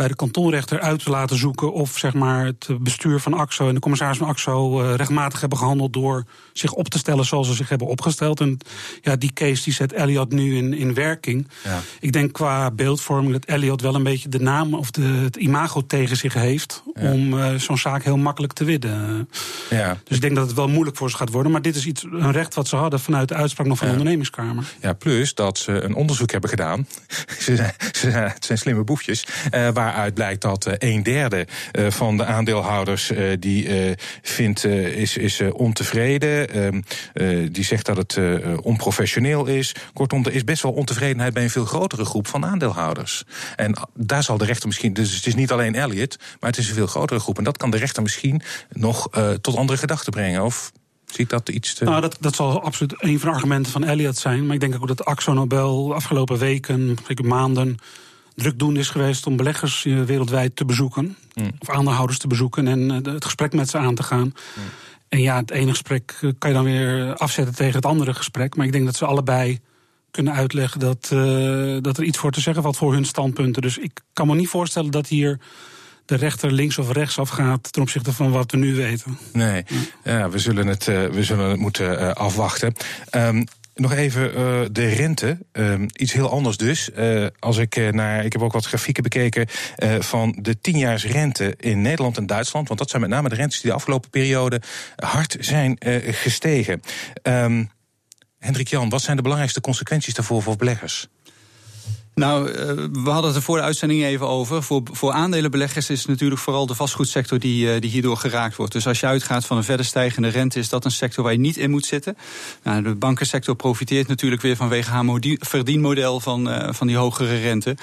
bij 0.03 0.11
de 0.11 0.17
kantonrechter 0.17 0.81
uit 0.81 1.05
te 1.05 1.11
laten 1.11 1.37
zoeken 1.37 1.73
of 1.73 1.99
zeg 1.99 2.15
maar, 2.15 2.45
het 2.45 2.69
bestuur 2.81 3.21
van 3.21 3.35
AXO 3.35 3.69
en 3.69 3.75
de 3.75 3.81
commissaris 3.81 4.19
van 4.19 4.29
AXO 4.29 4.83
uh, 4.83 4.95
rechtmatig 4.95 5.41
hebben 5.41 5.59
gehandeld 5.59 5.93
door 5.93 6.25
zich 6.53 6.73
op 6.73 6.89
te 6.89 6.99
stellen 6.99 7.25
zoals 7.25 7.47
ze 7.47 7.55
zich 7.55 7.69
hebben 7.69 7.89
opgesteld. 7.89 8.41
En 8.41 8.59
ja, 9.01 9.17
die 9.17 9.33
case 9.33 9.63
die 9.63 9.73
zet 9.73 9.93
Elliot 9.93 10.33
nu 10.33 10.57
in, 10.57 10.75
in 10.75 10.95
werking. 10.95 11.49
Ja. 11.65 11.81
Ik 12.01 12.13
denk 12.13 12.33
qua 12.33 12.71
beeldvorming 12.71 13.33
dat 13.33 13.45
Elliot 13.45 13.81
wel 13.81 13.95
een 13.95 14.03
beetje 14.03 14.29
de 14.29 14.41
naam 14.41 14.75
of 14.75 14.91
de, 14.91 15.03
het 15.03 15.37
imago 15.37 15.87
tegen 15.87 16.17
zich 16.17 16.35
heeft 16.35 16.83
ja. 16.95 17.13
om 17.13 17.35
uh, 17.35 17.55
zo'n 17.55 17.79
zaak 17.79 18.05
heel 18.05 18.17
makkelijk 18.17 18.53
te 18.53 18.65
winnen. 18.65 19.29
Ja. 19.71 19.97
Dus 20.05 20.17
ik 20.17 20.23
denk 20.23 20.37
dat 20.37 20.47
het 20.47 20.57
wel 20.57 20.69
moeilijk 20.69 20.97
voor 20.97 21.11
ze 21.11 21.17
gaat 21.17 21.31
worden. 21.31 21.53
Maar 21.53 21.63
dit 21.63 21.77
is 21.77 21.87
iets, 21.87 22.03
een 22.03 22.33
recht 22.33 22.55
wat 22.55 22.69
ze 22.69 22.77
hadden 22.77 23.01
vanuit 23.01 23.29
de 23.29 23.35
uitspraak 23.35 23.67
nog 23.67 23.79
van 23.79 23.87
de 23.87 23.93
ondernemingskamer. 23.93 24.65
Ja, 24.81 24.93
plus 24.93 25.35
dat 25.35 25.59
ze 25.59 25.83
een 25.83 25.95
onderzoek 25.95 26.31
hebben 26.31 26.51
gedaan. 26.51 26.87
ze, 27.45 27.57
zijn, 27.57 27.75
ze 27.93 28.11
zijn, 28.11 28.31
het 28.31 28.45
zijn 28.45 28.59
slimme 28.59 28.85
boefjes. 28.85 29.27
Uh, 29.55 29.69
waaruit 29.93 30.15
blijkt 30.15 30.43
dat 30.43 30.67
uh, 30.67 30.75
een 30.79 31.03
derde 31.03 31.47
uh, 31.73 31.91
van 31.91 32.17
de 32.17 32.25
aandeelhouders 32.25 33.11
uh, 33.11 33.33
die 33.39 33.69
vindt, 34.23 34.65
is, 34.65 35.17
is 35.17 35.41
ontevreden. 35.41 36.49
Ehm, 36.49 36.81
die 37.53 37.65
zegt 37.65 37.87
dat 37.87 37.97
het 37.97 38.19
onprofessioneel 38.63 39.47
is. 39.47 39.75
Kortom, 39.93 40.25
er 40.25 40.33
is 40.33 40.45
best 40.45 40.63
wel 40.63 40.73
ontevredenheid 40.73 41.35
bij 41.35 41.43
een 41.43 41.51
veel 41.51 41.65
grotere 41.65 42.05
groep 42.05 42.27
van 42.27 42.45
aandeelhouders. 42.45 43.25
En 43.57 43.77
daar 43.95 44.23
zal 44.23 44.39
de 44.39 44.45
rechter 44.45 44.67
misschien, 44.67 44.93
dus 44.93 45.15
het 45.15 45.27
is 45.27 45.35
niet 45.35 45.53
alleen 45.53 45.75
Elliot, 45.75 46.17
maar 46.41 46.51
het 46.51 46.59
is 46.59 46.69
een 46.69 46.75
veel 46.75 46.87
grotere 46.87 47.21
groep. 47.21 47.39
En 47.39 47.45
dat 47.45 47.57
kan 47.57 47.71
de 47.71 47.77
rechter 47.77 48.03
misschien 48.03 48.43
nog 48.71 49.09
tot 49.41 49.57
andere 49.57 49.79
gedachten 49.79 50.13
brengen. 50.13 50.45
Of 50.45 50.73
Ziet 51.07 51.31
dat 51.31 51.49
iets 51.49 51.75
te... 51.75 51.85
Nou, 51.85 52.01
dat, 52.01 52.17
dat 52.21 52.35
zal 52.35 52.63
absoluut 52.63 52.95
een 52.99 53.19
van 53.19 53.29
de 53.29 53.35
argumenten 53.35 53.73
van 53.73 53.85
Elliot 53.85 54.17
zijn. 54.17 54.47
Maar 54.47 54.55
ik 54.55 54.61
denk 54.61 54.75
ook 54.75 54.89
dat 54.89 55.05
Axo 55.05 55.33
Nobel 55.33 55.95
afgelopen 55.95 56.39
weken, 56.39 56.99
maanden 57.23 57.79
druk 58.35 58.59
doen 58.59 58.77
is 58.77 58.91
geweest 58.91 59.27
om 59.27 59.37
beleggers 59.37 59.85
eh, 59.85 60.03
wereldwijd 60.03 60.57
te 60.57 60.65
bezoeken. 60.65 61.17
Mm. 61.35 61.51
Of 61.59 61.71
aandeelhouders 61.71 62.19
te 62.19 62.27
bezoeken 62.27 62.69
en 62.69 62.91
eh, 62.91 63.13
het 63.13 63.25
gesprek 63.25 63.53
met 63.53 63.71
ze 63.71 63.79
aan 63.79 63.95
te 63.95 64.03
gaan. 64.03 64.35
Mm. 64.55 64.63
En 65.09 65.21
ja, 65.21 65.37
het 65.37 65.51
ene 65.51 65.71
gesprek 65.71 66.19
eh, 66.21 66.31
kan 66.39 66.51
je 66.51 66.57
dan 66.57 66.65
weer 66.65 67.15
afzetten 67.17 67.55
tegen 67.55 67.75
het 67.75 67.87
andere 67.87 68.15
gesprek. 68.15 68.57
Maar 68.57 68.67
ik 68.67 68.73
denk 68.73 68.85
dat 68.85 68.97
ze 68.97 69.07
allebei 69.07 69.61
kunnen 70.11 70.33
uitleggen 70.33 70.81
dat, 70.81 71.11
uh, 71.13 71.77
dat 71.81 71.97
er 71.99 72.05
iets 72.05 72.19
voor 72.19 72.31
te 72.31 72.41
zeggen 72.41 72.63
valt 72.63 72.77
voor 72.77 72.93
hun 72.93 73.05
standpunten. 73.05 73.63
Dus 73.63 73.79
ik 73.79 74.01
kan 74.13 74.27
me 74.27 74.35
niet 74.35 74.49
voorstellen 74.49 74.91
dat 74.91 75.09
hier 75.09 75.39
de 76.05 76.15
rechter 76.15 76.53
links 76.53 76.79
of 76.79 76.93
rechts 76.93 77.19
afgaat 77.19 77.73
ten 77.73 77.83
opzichte 77.83 78.13
van 78.13 78.31
wat 78.31 78.51
we 78.51 78.57
nu 78.57 78.75
weten. 78.75 79.19
Nee, 79.33 79.65
ja, 80.05 80.31
we, 80.31 80.39
zullen 80.39 80.67
het, 80.67 80.87
uh, 80.87 81.07
we 81.07 81.25
zullen 81.25 81.51
het 81.51 81.59
moeten 81.59 82.01
uh, 82.01 82.11
afwachten. 82.11 82.75
Um, 83.15 83.45
nog 83.75 83.93
even 83.93 84.39
uh, 84.39 84.61
de 84.73 84.87
rente. 84.87 85.39
Uh, 85.53 85.75
iets 85.93 86.13
heel 86.13 86.31
anders 86.31 86.57
dus. 86.57 86.91
Uh, 86.97 87.27
als 87.39 87.57
ik 87.57 87.93
naar. 87.93 88.25
Ik 88.25 88.33
heb 88.33 88.43
ook 88.43 88.53
wat 88.53 88.67
grafieken 88.67 89.03
bekeken 89.03 89.47
van 89.99 90.39
de 90.41 90.61
tienjaarsrente 90.61 91.55
in 91.59 91.83
Nederland 91.83 92.17
en 92.17 92.27
Duitsland. 92.27 92.67
Want 92.69 92.81
dat 92.81 92.91
zijn 92.91 93.03
met 93.03 93.11
name 93.11 93.29
de 93.29 93.35
rentes 93.35 93.61
die 93.61 93.71
de 93.71 93.77
afgelopen 93.77 94.11
periode 94.11 94.61
hard 94.97 95.37
zijn 95.41 95.77
gestegen. 96.11 96.81
Um, 97.23 97.71
Hendrik 98.39 98.69
Jan, 98.69 98.89
wat 98.89 99.03
zijn 99.03 99.17
de 99.17 99.23
belangrijkste 99.23 99.61
consequenties 99.61 100.15
daarvoor 100.15 100.43
voor 100.43 100.57
beleggers? 100.57 101.09
Nou, 102.15 102.49
uh, 102.49 102.55
we 102.93 103.11
hadden 103.11 103.27
het 103.27 103.37
er 103.37 103.43
voor 103.43 103.57
de 103.57 103.63
uitzending 103.63 104.05
even 104.05 104.29
over. 104.29 104.63
Voor, 104.63 104.83
voor 104.93 105.13
aandelenbeleggers 105.13 105.91
is 105.91 105.99
het 105.99 106.09
natuurlijk 106.09 106.41
vooral 106.41 106.67
de 106.67 106.75
vastgoedsector 106.75 107.39
die, 107.39 107.75
uh, 107.75 107.81
die 107.81 107.91
hierdoor 107.91 108.17
geraakt 108.17 108.57
wordt. 108.57 108.73
Dus 108.73 108.87
als 108.87 109.01
je 109.01 109.07
uitgaat 109.07 109.47
van 109.47 109.57
een 109.57 109.65
verder 109.65 109.87
stijgende 109.87 110.29
rente, 110.29 110.59
is 110.59 110.69
dat 110.69 110.85
een 110.85 110.91
sector 110.91 111.25
waar 111.25 111.33
je 111.33 111.39
niet 111.39 111.57
in 111.57 111.71
moet 111.71 111.87
zitten. 111.87 112.17
Nou, 112.63 112.83
de 112.83 112.95
bankensector 112.95 113.57
profiteert 113.57 114.09
natuurlijk 114.09 114.43
weer 114.43 114.57
vanwege 114.57 114.91
haar 114.91 115.05
verdienmodel 115.39 116.21
van, 116.21 116.49
uh, 116.49 116.69
van 116.73 116.87
die 116.87 116.97
hogere 116.97 117.41
rente. 117.41 117.77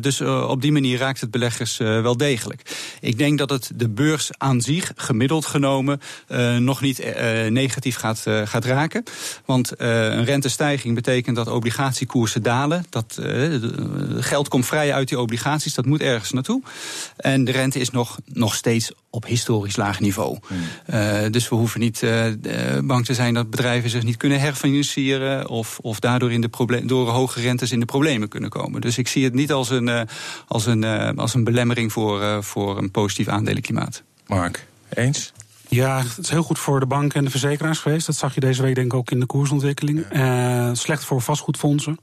dus 0.00 0.20
op 0.20 0.62
die 0.62 0.72
manier 0.72 0.98
raakt 0.98 1.20
het 1.20 1.30
beleggers 1.30 1.76
wel 1.76 2.16
degelijk. 2.16 2.62
Ik 3.00 3.18
denk 3.18 3.38
dat 3.38 3.50
het 3.50 3.70
de 3.74 3.88
beurs 3.88 4.30
aan 4.38 4.60
zich, 4.60 4.92
gemiddeld 4.96 5.46
genomen, 5.46 6.00
nog 6.58 6.80
niet 6.80 7.14
negatief 7.48 7.96
gaat, 7.96 8.24
gaat 8.44 8.64
raken. 8.64 9.02
Want 9.44 9.72
een 9.76 10.24
rentestijging 10.24 10.94
betekent 10.94 11.36
dat 11.36 11.48
obligatiekoersen 11.48 12.42
dalen. 12.42 12.84
Dat 12.90 13.18
geld 14.18 14.48
komt 14.48 14.66
vrij 14.66 14.92
uit 14.92 15.08
die 15.08 15.20
obligaties, 15.20 15.74
dat 15.74 15.86
moet 15.86 16.00
ergens 16.00 16.32
naartoe. 16.32 16.62
En 17.16 17.44
de 17.44 17.52
rente 17.52 17.78
is 17.78 17.90
nog, 17.90 18.18
nog 18.24 18.54
steeds 18.54 18.92
op 19.10 19.26
historisch 19.26 19.76
laag 19.76 20.00
niveau. 20.00 20.38
Hmm. 20.46 21.30
dus 21.30 21.48
we 21.48 21.54
hoeven 21.54 21.80
niet 21.80 22.04
bang 22.84 23.04
te 23.04 23.14
zijn 23.14 23.34
dat 23.34 23.50
bedrijven 23.50 23.90
zich 23.90 24.02
niet 24.02 24.16
kunnen 24.16 24.40
herfinancieren 24.40 25.48
of, 25.48 25.78
of 25.82 26.00
daardoor 26.00 26.32
in 26.32 26.40
de 26.40 26.48
probleem, 26.48 26.86
door 26.86 27.08
hoge 27.08 27.40
rentes 27.40 27.72
in 27.72 27.80
de 27.80 27.86
problemen 27.86 28.28
kunnen 28.28 28.50
komen. 28.50 28.80
Dus 28.80 28.98
ik 28.98 29.08
zie 29.08 29.24
het 29.24 29.34
niet 29.34 29.52
als 29.52 29.70
een, 29.70 30.08
als 30.48 30.66
een, 30.66 30.84
als 31.16 31.34
een 31.34 31.44
belemmering 31.44 31.92
voor, 31.92 32.44
voor 32.44 32.78
een 32.78 32.90
positief 32.90 33.28
aandelenklimaat. 33.28 34.02
Mark, 34.26 34.66
eens? 34.88 35.32
Ja, 35.68 35.98
het 35.98 36.18
is 36.18 36.30
heel 36.30 36.42
goed 36.42 36.58
voor 36.58 36.80
de 36.80 36.86
banken 36.86 37.18
en 37.18 37.24
de 37.24 37.30
verzekeraars 37.30 37.78
geweest. 37.78 38.06
Dat 38.06 38.16
zag 38.16 38.34
je 38.34 38.40
deze 38.40 38.62
week 38.62 38.74
denk 38.74 38.92
ik 38.92 38.98
ook 38.98 39.10
in 39.10 39.20
de 39.20 39.26
koersontwikkeling. 39.26 40.04
Uh, 40.12 40.70
slecht 40.72 41.04
voor 41.04 41.20
vastgoedfondsen. 41.20 41.98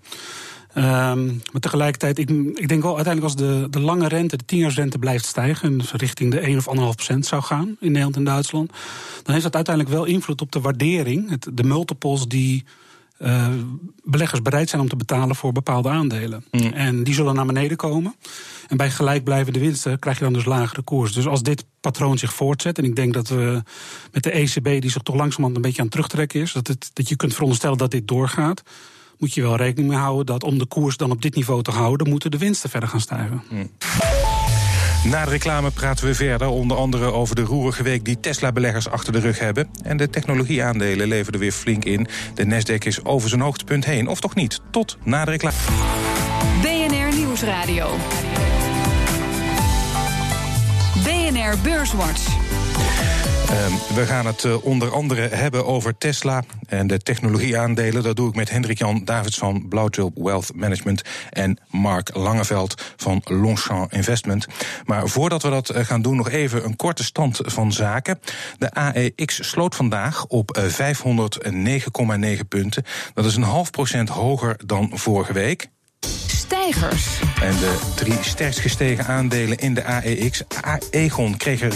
Um, 0.78 1.42
maar 1.52 1.62
tegelijkertijd, 1.62 2.18
ik, 2.18 2.30
ik 2.56 2.68
denk 2.68 2.84
wel 2.84 2.96
uiteindelijk 2.96 3.24
als 3.24 3.36
de, 3.36 3.68
de 3.70 3.80
lange 3.80 4.08
rente, 4.08 4.38
de 4.38 4.46
tienjaarsrente 4.46 4.98
blijft 4.98 5.26
stijgen... 5.26 5.70
en 5.70 5.98
richting 5.98 6.32
de 6.32 6.40
1 6.40 6.58
of 6.58 6.68
1,5 6.68 6.72
procent 6.96 7.26
zou 7.26 7.42
gaan 7.42 7.76
in 7.80 7.88
Nederland 7.88 8.16
en 8.16 8.24
Duitsland... 8.24 8.70
dan 9.24 9.34
heeft 9.34 9.44
dat 9.44 9.56
uiteindelijk 9.56 9.96
wel 9.96 10.06
invloed 10.06 10.42
op 10.42 10.52
de 10.52 10.62
waardering, 10.62 11.30
het, 11.30 11.48
de 11.54 11.64
multiples 11.64 12.28
die 12.28 12.64
uh, 13.20 13.48
beleggers 14.04 14.42
bereid 14.42 14.70
zijn 14.70 14.82
om 14.82 14.90
te 14.90 14.96
betalen 14.96 15.36
voor 15.36 15.52
bepaalde 15.52 15.90
aandelen. 15.90 16.46
Mm. 16.52 16.74
En 16.74 17.04
die 17.04 17.14
zullen 17.14 17.36
naar 17.36 17.46
beneden 17.46 17.78
komen. 17.78 18.16
En 18.68 18.78
bij 18.78 18.92
gelijkblijvende 18.92 19.60
winsten 19.60 20.00
krijg 20.00 20.18
je 20.18 20.24
dan 20.24 20.34
dus 20.34 20.46
lagere 20.46 20.82
koers. 20.82 21.14
Dus 21.14 21.28
als 21.28 21.44
dit 21.44 21.66
patroon 21.80 22.18
zich 22.18 22.34
voortzet, 22.34 22.78
en 22.78 22.84
ik 22.84 22.96
denk 22.96 23.14
dat 23.14 23.28
we 23.28 23.64
met 24.12 24.24
de 24.24 24.32
ECB, 24.32 24.82
die 24.82 24.92
zich 24.92 25.02
toch 25.02 25.16
langzamerhand 25.16 25.56
een 25.56 25.62
beetje 25.62 25.78
aan 25.78 25.86
het 25.86 25.94
terugtrekken 25.94 26.42
is, 26.42 26.52
dat, 26.52 26.68
het, 26.68 26.90
dat 26.94 27.10
je 27.10 27.16
kunt 27.16 27.34
veronderstellen 27.34 27.78
dat 27.78 27.92
dit 27.92 28.08
doorgaat 28.08 28.64
moet 29.24 29.34
je 29.34 29.42
wel 29.42 29.56
rekening 29.56 29.90
mee 29.90 30.00
houden 30.00 30.26
dat 30.26 30.44
om 30.44 30.58
de 30.58 30.66
koers 30.66 30.98
dan 30.98 31.12
op 31.12 31.22
dit 31.22 31.36
niveau 31.36 31.62
te 31.62 31.72
houden, 31.72 32.10
moeten 32.10 32.32
de 32.32 32.38
winsten 32.38 32.70
verder 32.70 32.90
gaan 32.90 33.00
stijgen. 33.00 33.44
Mm. 33.50 33.72
Na 35.04 35.26
de 35.26 35.30
reclame 35.30 35.72
praten 35.72 36.06
we 36.06 36.16
verder, 36.16 36.48
onder 36.48 36.78
andere 36.78 37.12
over 37.12 37.36
de 37.36 37.42
roerige 37.42 37.84
week 37.84 38.06
die 38.06 38.20
Tesla-beleggers 38.20 38.90
achter 38.90 39.14
de 39.14 39.20
rug 39.20 39.40
hebben. 39.40 39.70
En 39.84 39.98
de 39.98 40.10
technologieaandelen 40.10 41.08
leverden 41.08 41.42
weer 41.42 41.52
flink 41.52 41.86
in. 41.86 42.08
De 42.34 42.46
Nasdaq 42.46 42.86
is 42.86 43.04
over 43.04 43.30
zijn 43.30 43.42
hoogtepunt 43.42 43.86
heen, 43.86 44.08
of 44.08 44.20
toch 44.20 44.36
niet? 44.36 44.62
Tot 44.72 44.98
na 45.04 45.26
de 45.26 45.32
reclame. 45.32 45.56
BNR 46.62 47.18
Nieuwsradio. 47.18 47.90
BNR 51.04 51.58
Beurswatch. 51.64 53.33
Ehm, 53.54 53.96
we 53.96 54.06
gaan 54.06 54.26
het 54.26 54.44
uh, 54.44 54.66
onder 54.66 54.92
andere 54.92 55.22
hebben 55.22 55.66
over 55.66 55.98
Tesla 55.98 56.44
en 56.68 56.88
de 56.88 56.98
technologieaandelen. 57.00 58.04
Dat 58.04 58.16
doe 58.16 58.30
ik 58.30 58.36
met 58.36 58.50
Hendrik-Jan 58.50 59.06
Davids 59.06 59.38
van 59.38 59.68
Blauwtulp 59.68 60.18
Wealth 60.18 60.56
Management 60.56 61.02
en 61.30 61.58
Mark 61.70 62.16
Langeveld 62.16 62.94
van 62.96 63.22
Longchamp 63.24 63.94
Investment. 63.94 64.48
Maar 64.86 65.08
voordat 65.08 65.44
we 65.44 65.50
dat 65.50 65.76
uh, 65.76 65.86
gaan 65.86 66.02
doen, 66.02 66.16
nog 66.16 66.30
even 66.30 66.66
een 66.66 66.76
korte 66.76 67.04
stand 67.04 67.40
van 67.44 67.72
zaken. 67.72 68.20
De 68.58 68.72
AEX 68.72 69.50
sloot 69.50 69.76
vandaag 69.76 70.26
op 70.26 70.58
uh, 70.58 70.80
eh, 70.80 70.96
509,9 72.40 72.48
punten. 72.48 72.84
Dat 73.14 73.26
is 73.26 73.36
een 73.36 73.44
half 73.44 73.70
procent 73.70 74.10
hoger 74.10 74.60
dan 74.66 74.92
vorige 74.94 75.34
week. 75.34 75.70
En 77.42 77.56
de 77.60 77.78
drie 77.96 78.18
sterkst 78.22 78.60
gestegen 78.60 79.06
aandelen 79.06 79.58
in 79.58 79.74
de 79.74 79.84
AEX. 79.84 80.42
Aegon 80.92 81.38
kreeg 81.38 81.62
er 81.62 81.74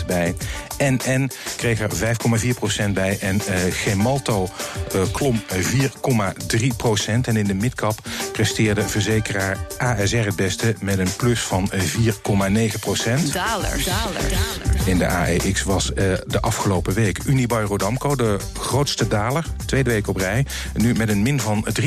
7,6% 0.00 0.06
bij. 0.06 0.34
NN 0.78 1.30
kreeg 1.56 1.80
er 1.80 1.90
5,4% 2.86 2.90
bij. 2.92 3.18
En 3.20 3.36
uh, 3.36 3.54
Gemalto 3.70 4.48
uh, 4.94 5.02
klom 5.12 5.42
4,3%. 5.54 5.58
En 7.22 7.36
in 7.36 7.46
de 7.46 7.54
midcap 7.54 7.98
presteerde 8.32 8.88
verzekeraar 8.88 9.58
ASR 9.78 10.16
het 10.16 10.36
beste 10.36 10.74
met 10.80 10.98
een 10.98 11.16
plus 11.16 11.40
van 11.40 11.70
4,9%. 11.72 11.76
Dalers. 13.32 13.88
In 14.84 14.98
de 14.98 15.06
AEX 15.06 15.62
was 15.62 15.90
uh, 15.90 16.14
de 16.26 16.40
afgelopen 16.40 16.94
week 16.94 17.18
Unibail 17.24 17.66
Rodamco 17.66 18.16
de 18.16 18.36
grootste 18.58 19.08
daler. 19.08 19.44
Tweede 19.66 19.90
week 19.90 20.08
op 20.08 20.16
rij. 20.16 20.46
Nu 20.74 20.94
met 20.94 21.08
een 21.08 21.22
min 21.22 21.40
van 21.40 21.66
3,2%. 21.80 21.84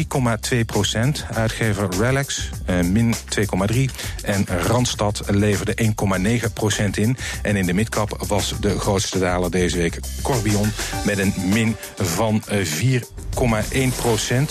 Uitgever 1.60 1.98
Relax 2.00 2.50
uh, 2.70 2.82
min 2.82 3.14
2,3. 3.14 3.80
En 4.24 4.46
Randstad 4.48 5.22
leverde 5.26 5.76
1,9% 5.84 6.90
in. 6.92 7.18
En 7.42 7.56
in 7.56 7.66
de 7.66 7.74
midcap 7.74 8.24
was 8.28 8.54
de 8.60 8.80
grootste 8.80 9.20
daler 9.20 9.52
deze 9.52 9.78
week 9.78 10.00
Corbion 10.22 10.72
met 11.06 11.18
een 11.18 11.34
min 11.46 11.76
van 11.96 12.44
4,1% 12.48 12.50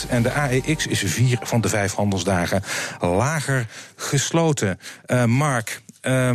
En 0.08 0.22
de 0.22 0.32
AEX 0.32 0.86
is 0.86 1.02
vier 1.06 1.38
van 1.42 1.60
de 1.60 1.68
vijf 1.68 1.94
handelsdagen 1.94 2.62
lager 3.00 3.66
gesloten. 3.96 4.78
Uh, 5.06 5.24
Mark, 5.24 5.82
uh, 6.02 6.30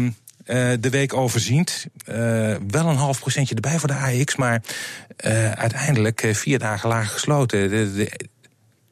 de 0.80 0.90
week 0.90 1.14
overziend. 1.14 1.86
Wel 2.68 2.86
een 2.86 2.96
half 2.96 3.20
procentje 3.20 3.56
erbij 3.56 3.80
voor 3.80 3.90
de 3.90 3.96
AEX, 3.96 4.36
maar 4.36 4.62
uiteindelijk 5.56 6.30
vier 6.32 6.60
dagen 6.60 6.90
lager 6.90 7.10
gesloten. 7.12 7.70
De, 7.70 7.94
de, 7.94 8.30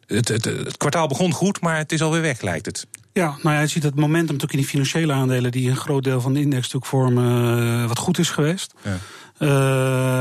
het, 0.08 0.28
het, 0.28 0.46
het, 0.46 0.78
kwartaal 0.78 1.08
begon 1.08 1.32
goed, 1.32 1.62
maar 1.62 1.78
het 1.78 1.92
is 1.92 2.02
alweer 2.02 2.22
weg, 2.22 2.42
lijkt 2.42 2.66
het. 2.66 2.88
Ja, 3.14 3.36
nou 3.42 3.56
ja, 3.56 3.62
je 3.62 3.68
ziet 3.68 3.84
het 3.84 3.96
momentum 3.96 4.36
natuurlijk 4.36 4.54
in 4.54 4.60
die 4.60 4.68
financiële 4.68 5.14
aandelen... 5.14 5.52
die 5.52 5.70
een 5.70 5.76
groot 5.76 6.04
deel 6.04 6.22
van 6.22 6.34
de 6.34 6.40
index 6.40 6.62
natuurlijk 6.62 6.86
vormen, 6.86 7.88
wat 7.88 7.98
goed 7.98 8.18
is 8.18 8.30
geweest. 8.30 8.74
Ja. 8.84 8.98
Uh, 9.40 9.50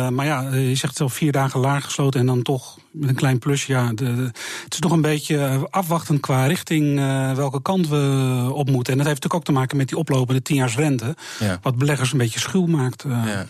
maar 0.09 0.27
ja, 0.27 0.55
je 0.55 0.75
zegt 0.75 0.97
zelf 0.97 1.13
vier 1.13 1.33
dagen 1.33 1.61
laag 1.61 1.85
gesloten 1.85 2.21
en 2.21 2.27
dan 2.27 2.43
toch 2.43 2.79
met 2.91 3.09
een 3.09 3.15
klein 3.15 3.39
plus. 3.39 3.67
Ja, 3.67 3.93
de, 3.93 4.31
het 4.65 4.75
is 4.75 4.79
nog 4.79 4.93
een 4.93 5.01
beetje 5.01 5.67
afwachtend 5.71 6.21
qua 6.21 6.47
richting 6.47 6.99
uh, 6.99 7.33
welke 7.33 7.63
kant 7.63 7.89
we 7.89 8.51
op 8.53 8.71
moeten. 8.71 8.93
En 8.93 8.99
dat 8.99 9.07
heeft 9.07 9.23
natuurlijk 9.23 9.35
ook 9.35 9.45
te 9.45 9.53
maken 9.53 9.77
met 9.77 9.89
die 9.89 9.99
oplopende 9.99 10.43
tienjaarsrente. 10.43 11.17
Ja. 11.39 11.59
Wat 11.63 11.77
beleggers 11.77 12.13
een 12.13 12.19
beetje 12.19 12.41
schuw 12.41 12.67
maakt. 12.67 13.05
Uh. 13.05 13.23
Ja. 13.27 13.47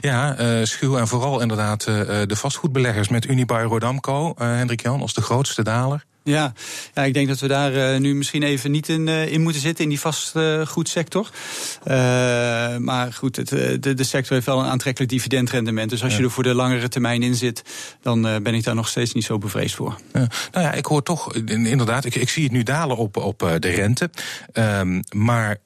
Ja, 0.00 0.40
uh, 0.40 0.64
schuw 0.64 0.96
en 0.96 1.08
vooral 1.08 1.40
inderdaad 1.40 1.86
uh, 1.88 1.96
de 2.26 2.36
vastgoedbeleggers 2.36 3.08
met 3.08 3.26
Unibail 3.26 3.68
Rodamco, 3.68 4.28
uh, 4.28 4.56
Hendrik 4.56 4.82
Jan, 4.82 5.00
als 5.00 5.14
de 5.14 5.22
grootste 5.22 5.62
daler. 5.62 6.04
Ja, 6.22 6.52
ja, 6.94 7.04
ik 7.04 7.14
denk 7.14 7.28
dat 7.28 7.40
we 7.40 7.48
daar 7.48 8.00
nu 8.00 8.14
misschien 8.14 8.42
even 8.42 8.70
niet 8.70 8.88
in, 8.88 9.08
in 9.08 9.42
moeten 9.42 9.60
zitten 9.60 9.84
in 9.84 9.90
die 9.90 10.00
vastgoedsector. 10.00 11.30
Maar 12.78 13.12
goed, 13.12 13.36
het, 13.36 13.48
de, 13.48 13.94
de, 13.94 14.04
sector 14.04 14.32
heeft 14.34 14.46
wel 14.46 14.58
een 14.58 14.70
aantrekkelijk 14.70 15.12
dividendrendement. 15.12 15.90
Dus 15.90 16.02
als 16.02 16.12
ja. 16.12 16.18
je 16.18 16.24
er 16.24 16.30
voor 16.30 16.42
de 16.42 16.54
langere 16.54 16.88
termijn 16.88 17.22
in 17.22 17.34
zit, 17.34 17.62
dan 18.02 18.22
ben 18.22 18.54
ik 18.54 18.64
daar 18.64 18.74
nog 18.74 18.88
steeds 18.88 19.12
niet 19.12 19.24
zo 19.24 19.38
bevreesd 19.38 19.74
voor. 19.74 19.98
Ja. 20.12 20.26
Nou 20.52 20.64
ja, 20.64 20.72
ik 20.72 20.86
hoor 20.86 21.02
toch, 21.02 21.34
inderdaad, 21.34 22.04
ik, 22.04 22.14
ik 22.14 22.28
zie 22.28 22.42
het 22.42 22.52
nu 22.52 22.62
dalen 22.62 22.96
op, 22.96 23.16
op 23.16 23.38
de 23.38 23.70
rente. 23.70 24.10
Um, 24.52 25.02
maar 25.14 25.56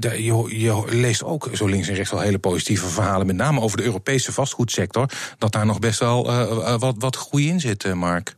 je, 0.00 0.44
je, 0.48 0.84
leest 0.88 1.22
ook 1.22 1.48
zo 1.52 1.66
links 1.66 1.88
en 1.88 1.94
rechts 1.94 2.10
wel 2.10 2.20
hele 2.20 2.38
positieve 2.38 2.86
verhalen, 2.86 3.26
met 3.26 3.36
name 3.36 3.60
over 3.60 3.76
de 3.76 3.84
Europese 3.84 4.32
vastgoedsector, 4.32 5.08
dat 5.38 5.52
daar 5.52 5.66
nog 5.66 5.78
best 5.78 5.98
wel 5.98 6.30
uh, 6.30 6.78
wat, 6.78 6.94
wat 6.98 7.16
groei 7.16 7.48
in 7.48 7.60
zit, 7.60 7.94
Mark. 7.94 8.36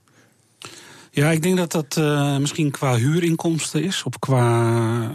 Ja, 1.11 1.31
ik 1.31 1.43
denk 1.43 1.57
dat 1.57 1.73
dat 1.73 1.97
misschien 2.41 2.71
qua 2.71 2.97
huurinkomsten 2.97 3.83
is. 3.83 4.03
Op 4.03 4.21
qua, 4.21 4.43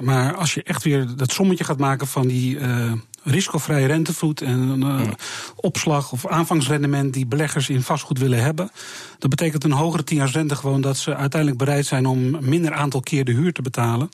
maar 0.01 0.35
als 0.35 0.53
je 0.53 0.63
echt 0.63 0.83
weer 0.83 1.07
dat 1.15 1.31
sommetje 1.31 1.63
gaat 1.63 1.77
maken 1.77 2.07
van 2.07 2.27
die 2.27 2.57
risicovrije 3.23 3.87
rentevloed 3.87 4.41
en 4.41 4.81
uh, 4.83 5.01
opslag 5.55 6.11
of 6.11 6.27
aanvangsrendement 6.27 7.13
die 7.13 7.25
beleggers 7.25 7.69
in 7.69 7.81
vastgoed 7.81 8.19
willen 8.19 8.43
hebben. 8.43 8.71
Dat 9.19 9.29
betekent 9.29 9.63
een 9.63 9.71
hogere 9.71 10.03
tienjaarsrente 10.03 10.55
gewoon 10.55 10.81
dat 10.81 10.97
ze 10.97 11.15
uiteindelijk 11.15 11.59
bereid 11.59 11.85
zijn 11.85 12.05
om 12.05 12.37
minder 12.39 12.73
aantal 12.73 12.99
keer 12.99 13.25
de 13.25 13.31
huur 13.31 13.53
te 13.53 13.61
betalen. 13.61 14.09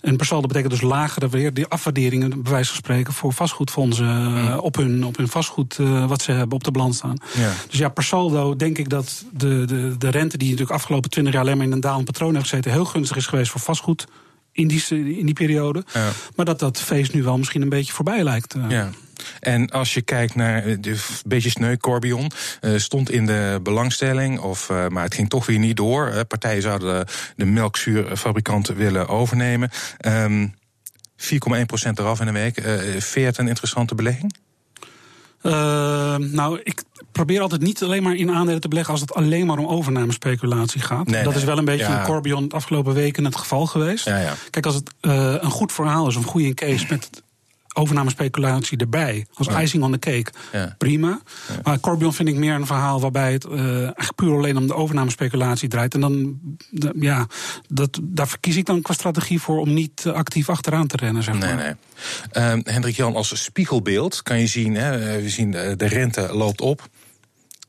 En 0.00 0.16
per 0.16 0.26
saldo 0.26 0.46
betekent 0.46 0.72
dus 0.72 0.80
lagere 0.80 1.28
weer 1.28 1.54
die 1.54 1.66
afwaarderingen, 1.66 2.42
bij 2.42 2.52
wijze 2.52 2.68
van 2.68 2.76
spreken, 2.76 3.12
voor 3.12 3.32
vastgoedfondsen 3.32 4.34
uh, 4.34 4.58
op, 4.60 4.76
hun, 4.76 5.04
op 5.04 5.16
hun 5.16 5.28
vastgoed 5.28 5.78
uh, 5.78 6.06
wat 6.06 6.22
ze 6.22 6.32
hebben 6.32 6.56
op 6.56 6.64
de 6.64 6.70
balans 6.70 6.96
staan. 6.96 7.16
Ja. 7.36 7.52
Dus 7.68 7.78
ja, 7.78 7.88
per 7.88 8.04
saldo 8.04 8.56
denk 8.56 8.78
ik 8.78 8.88
dat 8.88 9.24
de, 9.32 9.64
de, 9.64 9.94
de 9.98 10.08
rente 10.08 10.36
die 10.36 10.50
natuurlijk 10.50 10.76
afgelopen 10.76 11.10
twintig 11.10 11.32
jaar 11.32 11.42
alleen 11.42 11.56
maar 11.56 11.66
in 11.66 11.72
een 11.72 11.80
dalend 11.80 12.04
patroon 12.04 12.34
heeft 12.34 12.48
gezeten, 12.48 12.70
heel 12.70 12.84
gunstig 12.84 13.16
is 13.16 13.26
geweest 13.26 13.50
voor 13.50 13.60
vastgoed 13.60 14.06
in 14.54 14.68
die, 14.68 14.84
in 15.18 15.26
die 15.26 15.34
periode. 15.34 15.84
Ja. 15.92 16.10
Maar 16.36 16.44
dat 16.44 16.58
dat 16.58 16.80
feest 16.80 17.12
nu 17.12 17.22
wel 17.22 17.38
misschien 17.38 17.62
een 17.62 17.68
beetje 17.68 17.92
voorbij 17.92 18.22
lijkt. 18.22 18.54
Uh. 18.54 18.64
Ja. 18.68 18.90
En 19.40 19.70
als 19.70 19.94
je 19.94 20.02
kijkt 20.02 20.34
naar 20.34 20.64
eh, 20.64 20.76
de 20.80 21.04
beetje 21.26 21.50
sneu, 21.50 21.76
Corbion 21.76 22.30
uh, 22.60 22.78
stond 22.78 23.10
in 23.10 23.26
de 23.26 23.60
belangstelling, 23.62 24.38
of, 24.38 24.68
uh, 24.70 24.88
maar 24.88 25.04
het 25.04 25.14
ging 25.14 25.28
toch 25.28 25.46
weer 25.46 25.58
niet 25.58 25.76
door. 25.76 26.08
Uh, 26.08 26.20
partijen 26.28 26.62
zouden 26.62 27.06
de, 27.06 27.12
de 27.36 27.44
melkzuurfabrikanten 27.44 28.76
willen 28.76 29.08
overnemen. 29.08 29.70
Um, 30.06 30.54
4,1% 31.16 31.28
eraf 31.94 32.20
in 32.20 32.26
een 32.26 32.34
week. 32.34 32.60
vind 32.90 33.12
je 33.12 33.20
het 33.20 33.38
een 33.38 33.48
interessante 33.48 33.94
belegging? 33.94 34.34
Nou, 36.32 36.60
ik 36.62 36.82
probeer 37.12 37.40
altijd 37.40 37.62
niet 37.62 37.82
alleen 37.82 38.02
maar 38.02 38.14
in 38.14 38.30
aandelen 38.30 38.60
te 38.60 38.68
beleggen 38.68 38.92
als 38.92 39.00
het 39.00 39.14
alleen 39.14 39.46
maar 39.46 39.58
om 39.58 39.66
overnamespeculatie 39.66 40.80
gaat. 40.80 41.06
Nee, 41.06 41.22
dat 41.22 41.32
nee. 41.32 41.40
is 41.40 41.48
wel 41.48 41.58
een 41.58 41.64
beetje 41.64 41.86
ja. 41.86 42.00
in 42.00 42.06
Corbion 42.06 42.48
de 42.48 42.54
afgelopen 42.54 42.94
weken 42.94 43.24
het 43.24 43.36
geval 43.36 43.66
geweest. 43.66 44.04
Ja, 44.04 44.18
ja. 44.18 44.34
Kijk, 44.50 44.66
als 44.66 44.74
het 44.74 44.90
uh, 45.00 45.34
een 45.40 45.50
goed 45.50 45.72
verhaal 45.72 46.08
is, 46.08 46.14
een 46.14 46.24
goede 46.24 46.54
case 46.54 46.86
met 46.88 47.22
overnamespeculatie 47.74 48.78
erbij. 48.78 49.26
Als 49.34 49.46
Ja. 49.46 49.60
icing 49.60 49.82
on 49.82 49.92
the 49.92 49.98
cake. 49.98 50.32
Ja. 50.52 50.74
Prima. 50.78 51.20
Maar 51.62 51.80
Corbion 51.80 52.12
vind 52.12 52.28
ik 52.28 52.34
meer 52.34 52.54
een 52.54 52.66
verhaal 52.66 53.00
waarbij 53.00 53.32
het 53.32 53.44
eh, 53.44 53.58
eigenlijk 53.82 54.14
puur 54.14 54.32
alleen 54.36 54.56
om 54.56 54.66
de 54.66 54.74
overnamespeculatie 54.74 55.68
draait. 55.68 55.94
En 55.94 56.00
dan, 56.00 56.38
de- 56.70 56.94
ja, 57.00 57.26
dat, 57.68 58.00
daar 58.02 58.28
verkies 58.28 58.56
ik 58.56 58.66
dan 58.66 58.82
qua 58.82 58.94
strategie 58.94 59.40
voor 59.40 59.58
om 59.58 59.72
niet 59.74 60.06
eh, 60.06 60.12
actief 60.12 60.48
achteraan 60.48 60.86
te 60.86 60.96
rennen. 60.96 61.22
Zeg 61.22 61.34
Nee, 61.38 61.54
maar. 61.54 61.64
nee. 61.64 61.74
Ehm, 62.30 62.60
Hendrik 62.64 62.96
Jan, 62.96 63.14
als 63.16 63.42
spiegelbeeld 63.44 64.22
kan 64.22 64.38
je 64.40 64.46
zien, 64.46 64.74
hè, 64.74 65.20
we 65.22 65.28
zien 65.28 65.54
eh, 65.54 65.72
de 65.76 65.86
rente 65.86 66.28
loopt 66.34 66.60
op, 66.60 66.88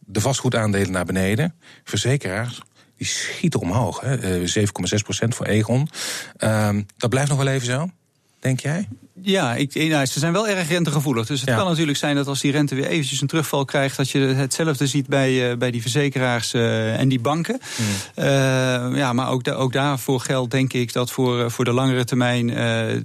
de 0.05 0.21
vastgoedaandelen 0.21 0.91
naar 0.91 1.05
beneden, 1.05 1.55
verzekeraars. 1.83 2.61
Die 2.97 3.07
schieten 3.07 3.59
omhoog, 3.59 3.99
hè? 4.01 4.15
eh, 4.41 4.47
7,6% 4.47 5.35
voor 5.35 5.45
Egon. 5.45 5.89
Ehm, 6.37 6.81
dat 6.97 7.09
blijft 7.09 7.29
nog 7.29 7.37
wel 7.37 7.47
even 7.53 7.67
zo, 7.67 7.89
denk 8.39 8.59
jij? 8.59 8.87
Ja, 9.21 9.53
ik, 9.55 9.75
nou, 9.89 10.05
ze 10.05 10.19
zijn 10.19 10.33
wel 10.33 10.47
erg 10.47 10.69
rentegevoelig. 10.69 11.25
Dus 11.27 11.39
het 11.39 11.49
Ja. 11.49 11.55
kan 11.55 11.67
natuurlijk 11.67 11.97
zijn 11.97 12.15
dat 12.15 12.27
als 12.27 12.41
die 12.41 12.51
rente 12.51 12.75
weer 12.75 12.85
eventjes 12.87 13.21
een 13.21 13.27
terugval 13.27 13.65
krijgt... 13.65 13.97
dat 13.97 14.09
je 14.09 14.19
hetzelfde 14.19 14.87
ziet 14.87 15.07
bij, 15.07 15.51
eh, 15.51 15.57
bij 15.57 15.71
die 15.71 15.81
verzekeraars 15.81 16.53
eh, 16.53 16.99
en 16.99 17.07
die 17.07 17.19
banken. 17.19 17.59
Hmm. 17.75 17.85
Eh, 18.25 18.25
ja, 18.97 19.13
maar 19.13 19.29
ook, 19.29 19.43
da- 19.43 19.53
ook 19.53 19.73
daarvoor 19.73 20.19
geldt 20.19 20.51
denk 20.51 20.73
ik 20.73 20.93
dat 20.93 21.11
voor, 21.11 21.39
eh, 21.43 21.49
voor 21.49 21.65
de 21.65 21.71
langere 21.71 22.03
termijn... 22.03 22.49
eh, 22.49 22.55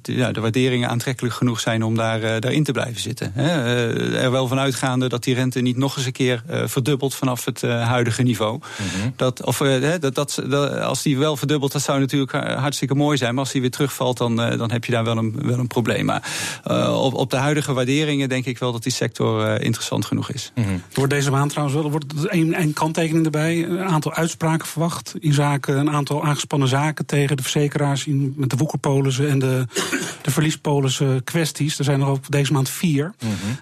de, 0.02 0.14
ja, 0.14 0.32
de 0.32 0.40
waarderingen 0.40 0.88
aantrekkelijk 0.88 1.34
genoeg 1.34 1.60
zijn 1.60 1.82
om 1.82 1.94
daar, 1.96 2.22
eh, 2.22 2.40
daarin 2.40 2.64
te 2.64 2.72
blijven 2.72 3.00
zitten. 3.00 3.32
Hè. 3.34 3.48
Eh, 3.48 4.22
er 4.24 4.30
wel 4.30 4.48
van 4.48 4.58
uitgaande 4.58 5.08
dat 5.08 5.24
die 5.24 5.34
rente 5.34 5.60
niet 5.60 5.76
nog 5.76 5.96
eens 5.96 6.06
een 6.06 6.12
keer 6.12 6.42
eh, 6.46 6.62
verdubbelt... 6.66 7.14
vanaf 7.14 7.44
het 7.44 7.62
eh, 7.62 7.86
huidige 7.88 8.22
niveau. 8.22 8.58
Mhm. 8.58 9.08
Dat, 9.16 9.44
of, 9.44 9.60
eh, 9.60 10.00
dat, 10.00 10.14
dat, 10.14 10.42
dat- 10.48 10.78
als 10.80 11.02
die 11.02 11.18
wel 11.18 11.36
verdubbelt, 11.36 11.72
dat 11.72 11.82
zou 11.82 12.00
natuurlijk 12.00 12.32
eh, 12.32 12.56
hartstikke 12.60 12.94
mooi 12.94 13.16
zijn. 13.16 13.30
Maar 13.34 13.42
als 13.44 13.52
die 13.52 13.60
weer 13.60 13.70
terugvalt, 13.70 14.18
dan, 14.18 14.40
eh, 14.42 14.58
dan 14.58 14.70
heb 14.70 14.84
je 14.84 14.92
daar 14.92 15.04
wel 15.04 15.16
een, 15.16 15.34
wel 15.42 15.58
een 15.58 15.66
probleem. 15.66 15.99
Maar 16.04 16.22
eh, 16.64 17.02
op, 17.04 17.14
op 17.14 17.30
de 17.30 17.36
huidige 17.36 17.72
waarderingen 17.72 18.28
denk 18.28 18.44
ik 18.44 18.58
wel 18.58 18.72
dat 18.72 18.82
die 18.82 18.92
sector 18.92 19.46
eh, 19.46 19.64
interessant 19.64 20.04
genoeg 20.04 20.30
is. 20.30 20.52
Mhm. 20.54 20.68
Er 20.68 20.80
wordt 20.94 21.12
deze 21.12 21.30
maand 21.30 21.50
trouwens 21.50 21.76
wel 21.76 21.84
er 21.86 21.90
wordt 21.90 22.14
een, 22.26 22.60
een 22.60 22.72
kanttekening 22.72 23.24
erbij. 23.24 23.64
Een 23.64 23.84
aantal 23.84 24.12
uitspraken 24.14 24.66
verwacht 24.66 25.14
in 25.20 25.32
zaken 25.32 25.78
een 25.78 25.90
aantal 25.90 26.24
aangespannen 26.24 26.68
zaken 26.68 27.06
tegen 27.06 27.36
de 27.36 27.42
verzekeraars 27.42 28.06
in, 28.06 28.34
met 28.36 28.50
de 28.50 28.56
woekerpolissen 28.56 29.28
en 29.28 29.38
de, 29.38 29.66
de 30.22 30.30
verliespolissen 30.30 31.24
kwesties. 31.24 31.78
Er 31.78 31.84
zijn 31.84 32.00
er 32.00 32.06
ook 32.06 32.30
deze 32.30 32.52
maand 32.52 32.68
vier. 32.68 33.14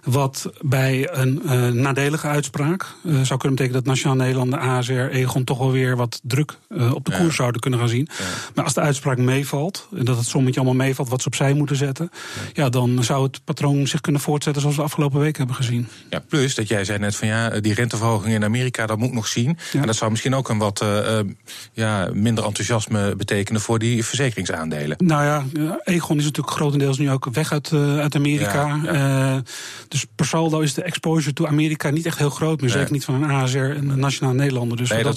Wat 0.04 0.50
bij 0.60 1.08
een 1.12 1.42
eh, 1.46 1.68
nadelige 1.68 2.26
uitspraak 2.26 2.82
eh, 2.82 3.12
zou 3.12 3.38
kunnen 3.38 3.56
betekenen 3.56 3.72
dat 3.72 3.84
Nationaal 3.84 4.16
Nederland, 4.16 4.50
de 4.50 4.58
ASR, 4.58 4.92
Egon 4.92 5.44
toch 5.44 5.58
wel 5.58 5.72
weer 5.72 5.96
wat 5.96 6.20
druk 6.22 6.58
eh, 6.68 6.94
op 6.94 7.04
de 7.04 7.10
Ja. 7.12 7.18
koers 7.18 7.36
zouden 7.36 7.60
kunnen 7.60 7.78
gaan 7.78 7.88
zien. 7.88 8.08
Maar 8.54 8.64
als 8.64 8.74
de 8.74 8.80
uitspraak 8.80 9.18
meevalt, 9.18 9.88
en 9.96 10.04
dat 10.04 10.16
het 10.16 10.26
sommetje 10.26 10.60
allemaal 10.60 10.86
meevalt 10.86 11.08
wat 11.08 11.20
ze 11.22 11.26
opzij 11.26 11.52
moeten 11.52 11.76
zetten, 11.76 12.10
ja, 12.52 12.68
dan 12.68 13.04
zou 13.04 13.22
het 13.22 13.40
patroon 13.44 13.86
zich 13.86 14.00
kunnen 14.00 14.20
voortzetten 14.20 14.62
zoals 14.62 14.76
we 14.76 14.82
afgelopen 14.82 15.20
week 15.20 15.36
hebben 15.36 15.56
gezien. 15.56 15.88
Ja, 16.10 16.18
plus 16.28 16.54
dat 16.54 16.68
jij 16.68 16.84
zei 16.84 16.98
net 16.98 17.16
van 17.16 17.28
ja, 17.28 17.60
die 17.60 17.74
renteverhoging 17.74 18.34
in 18.34 18.44
Amerika, 18.44 18.86
dat 18.86 18.98
moet 18.98 19.12
nog 19.12 19.26
zien. 19.26 19.58
Ja. 19.72 19.80
En 19.80 19.86
dat 19.86 19.96
zou 19.96 20.10
misschien 20.10 20.34
ook 20.34 20.48
een 20.48 20.58
wat 20.58 20.80
eh, 20.80 21.18
eh, 21.18 21.26
ja, 21.72 22.10
minder 22.12 22.44
enthousiasme 22.44 23.16
betekenen 23.16 23.60
voor 23.60 23.78
die 23.78 24.04
verzekeringsaandelen. 24.04 24.96
Nou 25.04 25.24
ja, 25.24 25.44
Egon 25.84 26.18
is 26.18 26.24
natuurlijk 26.24 26.56
grotendeels 26.56 26.98
nu 26.98 27.10
ook 27.10 27.28
weg 27.32 27.52
uit, 27.52 27.72
eh, 27.72 27.98
uit 27.98 28.14
Amerika. 28.14 28.80
Ja, 28.82 29.42
dus 29.88 30.06
per 30.14 30.26
saldo 30.26 30.60
is 30.60 30.74
de 30.74 30.82
exposure 30.82 31.32
to 31.32 31.46
Amerika 31.46 31.90
niet 31.90 32.06
echt 32.06 32.18
heel 32.18 32.30
groot 32.30 32.60
meer. 32.60 32.70
Nee. 32.70 32.78
Zeker 32.78 32.92
niet 32.92 33.04
van 33.04 33.22
een 33.22 33.30
ASR 33.30 33.58
en 33.58 33.88
een 33.88 33.98
Nationaal 33.98 34.34
Nederlander. 34.34 34.76
Dus 34.76 34.90
Nee, 34.90 35.02
dat 35.02 35.16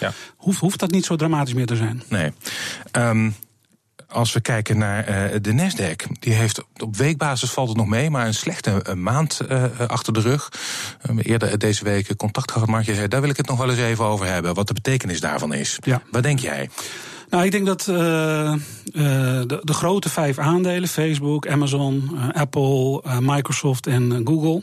Ja. 0.00 0.12
hoeft, 0.36 0.60
hoeft 0.60 0.78
dat 0.78 0.90
niet 0.90 1.04
zo 1.04 1.16
dramatisch 1.16 1.54
meer 1.54 1.66
te 1.66 1.76
zijn. 1.76 2.02
Nee. 2.08 2.32
Ehm, 2.90 3.30
als 4.12 4.32
we 4.32 4.40
kijken 4.40 4.78
naar 4.78 5.04
eh, 5.04 5.38
de 5.40 5.52
Nasdaq, 5.52 6.18
die 6.18 6.32
heeft 6.32 6.62
op 6.76 6.96
weekbasis 6.96 7.50
valt 7.50 7.68
het 7.68 7.76
nog 7.76 7.86
mee, 7.86 8.10
maar 8.10 8.26
een 8.26 8.34
slechte 8.34 8.82
eh, 8.82 8.94
maand 8.94 9.40
eh, 9.40 9.64
achter 9.86 10.12
de 10.12 10.20
rug. 10.20 10.48
Eerder 11.22 11.58
deze 11.58 11.84
week 11.84 12.16
contact 12.16 12.52
gehad, 12.52 12.68
Mark. 12.68 12.86
Je 12.86 12.94
zei, 12.94 13.08
daar 13.08 13.20
wil 13.20 13.30
ik 13.30 13.36
het 13.36 13.46
nog 13.48 13.58
wel 13.58 13.70
eens 13.70 13.78
even 13.78 14.04
over 14.04 14.26
hebben, 14.26 14.54
wat 14.54 14.66
de 14.66 14.74
betekenis 14.74 15.20
daarvan 15.20 15.54
is. 15.54 15.78
Ja. 15.82 16.02
Wat 16.10 16.22
denk 16.22 16.38
jij? 16.38 16.70
Nou, 17.30 17.44
ik 17.44 17.50
denk 17.50 17.66
dat 17.66 17.82
de, 17.82 18.60
de 19.62 19.72
grote 19.72 20.08
vijf 20.08 20.38
aandelen, 20.38 20.88
Facebook, 20.88 21.48
Amazon, 21.48 22.10
Apple, 22.32 23.02
Microsoft 23.20 23.86
en 23.86 24.20
Google, 24.24 24.62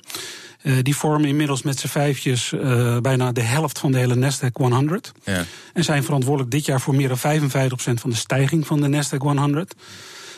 die 0.82 0.96
vormen 0.96 1.28
inmiddels 1.28 1.62
met 1.62 1.80
z'n 1.80 1.88
vijfjes 1.88 2.54
eh, 2.54 2.98
bijna 2.98 3.32
de 3.32 3.42
helft 3.42 3.80
van 3.80 3.92
de 3.92 3.98
hele 3.98 4.16
Nasdaq 4.16 4.52
100. 4.54 5.12
Ja. 5.24 5.46
En 5.74 5.84
zijn 5.84 6.04
verantwoordelijk 6.04 6.52
dit 6.52 6.66
jaar 6.66 6.82
voor 6.82 6.96
meer 6.96 7.08
dan 7.08 7.42
55% 7.42 7.70
van 7.76 8.10
de 8.10 8.16
stijging 8.16 8.68
van 8.68 8.82
de 8.82 8.88
Nasdaq 8.88 9.18
100. 9.18 9.76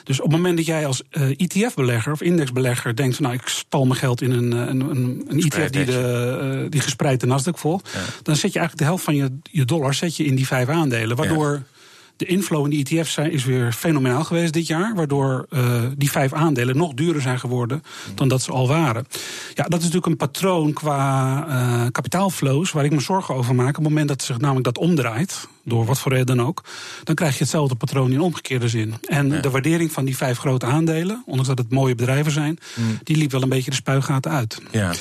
Dus 0.03 0.19
op 0.19 0.25
het 0.25 0.35
moment 0.35 0.57
dat 0.57 0.65
jij 0.65 0.85
als 0.85 1.01
eh, 1.09 1.29
ETF-belegger 1.29 2.11
of 2.11 2.21
indexbelegger 2.21 2.95
denkt: 2.95 3.15
van, 3.15 3.25
Nou, 3.25 3.37
ik 3.37 3.47
stal 3.47 3.85
mijn 3.85 3.99
geld 3.99 4.21
in 4.21 4.31
een, 4.31 4.53
eh, 4.53 4.59
een, 4.59 4.79
een, 4.79 5.25
een 5.27 5.39
ETF 5.39 5.69
die, 5.69 5.85
de, 5.85 6.59
eh, 6.63 6.69
die 6.69 6.81
gespreid 6.81 7.19
de 7.19 7.27
Nasdaq 7.27 7.59
volgt, 7.59 7.89
dan 8.23 8.35
zet 8.35 8.53
je 8.53 8.59
eigenlijk 8.59 8.77
de 8.77 8.83
helft 8.83 9.03
van 9.03 9.15
je, 9.15 9.37
je 9.43 9.65
dollar 9.65 9.93
zet 9.93 10.15
je 10.15 10.23
in 10.23 10.35
die 10.35 10.47
vijf 10.47 10.67
aandelen. 10.67 11.17
Waardoor 11.17 11.63
de 12.19 12.25
inflow 12.25 12.63
in 12.63 12.69
die 12.69 12.99
ETF's 12.99 13.17
is 13.17 13.45
weer 13.45 13.71
fenomenaal 13.71 14.23
geweest 14.23 14.53
dit 14.53 14.67
jaar. 14.67 14.95
Waardoor 14.95 15.45
eh, 15.49 15.83
die 15.97 16.11
vijf 16.11 16.33
aandelen 16.33 16.77
nog 16.77 16.93
duurder 16.93 17.21
zijn 17.21 17.39
geworden 17.39 17.83
dan 18.15 18.27
dat 18.27 18.41
ze 18.41 18.51
al 18.51 18.67
waren. 18.67 19.05
Ja, 19.53 19.63
dat 19.63 19.79
is 19.79 19.85
natuurlijk 19.85 20.05
een 20.05 20.17
patroon 20.17 20.73
qua 20.73 21.45
eh, 21.47 21.85
kapitaalflows 21.91 22.71
waar 22.71 22.85
ik 22.85 22.91
me 22.91 22.99
zorgen 22.99 23.35
over 23.35 23.55
maak. 23.55 23.77
Op 23.77 23.83
het 23.83 23.83
moment 23.83 24.07
dat 24.07 24.21
zich 24.21 24.39
namelijk 24.39 24.65
dat 24.65 24.77
omdraait, 24.77 25.47
door 25.63 25.85
wat 25.85 25.99
voor 25.99 26.11
reden 26.11 26.37
dan 26.37 26.45
ook, 26.45 26.63
dan 27.03 27.15
krijg 27.15 27.33
je 27.33 27.39
hetzelfde 27.39 27.75
patroon 27.75 28.11
in 28.11 28.21
omgekeerde 28.21 28.67
zin. 28.67 28.93
En 29.07 29.41
de 29.41 29.49
waardering 29.49 29.91
van 29.91 30.05
die 30.05 30.17
vijf 30.17 30.37
grote 30.37 30.65
aandelen, 30.65 31.23
ondanks 31.25 31.47
dat 31.47 31.57
het 31.57 31.69
mooie 31.69 31.95
bedrijven 31.95 32.31
zijn, 32.31 32.59
die 33.03 33.17
liep 33.17 33.31
wel 33.31 33.41
een 33.41 33.49
beetje 33.49 33.69
de 33.69 33.75
spuigaten 33.75 34.31
uit. 34.31 34.61
Ja. 34.71 34.93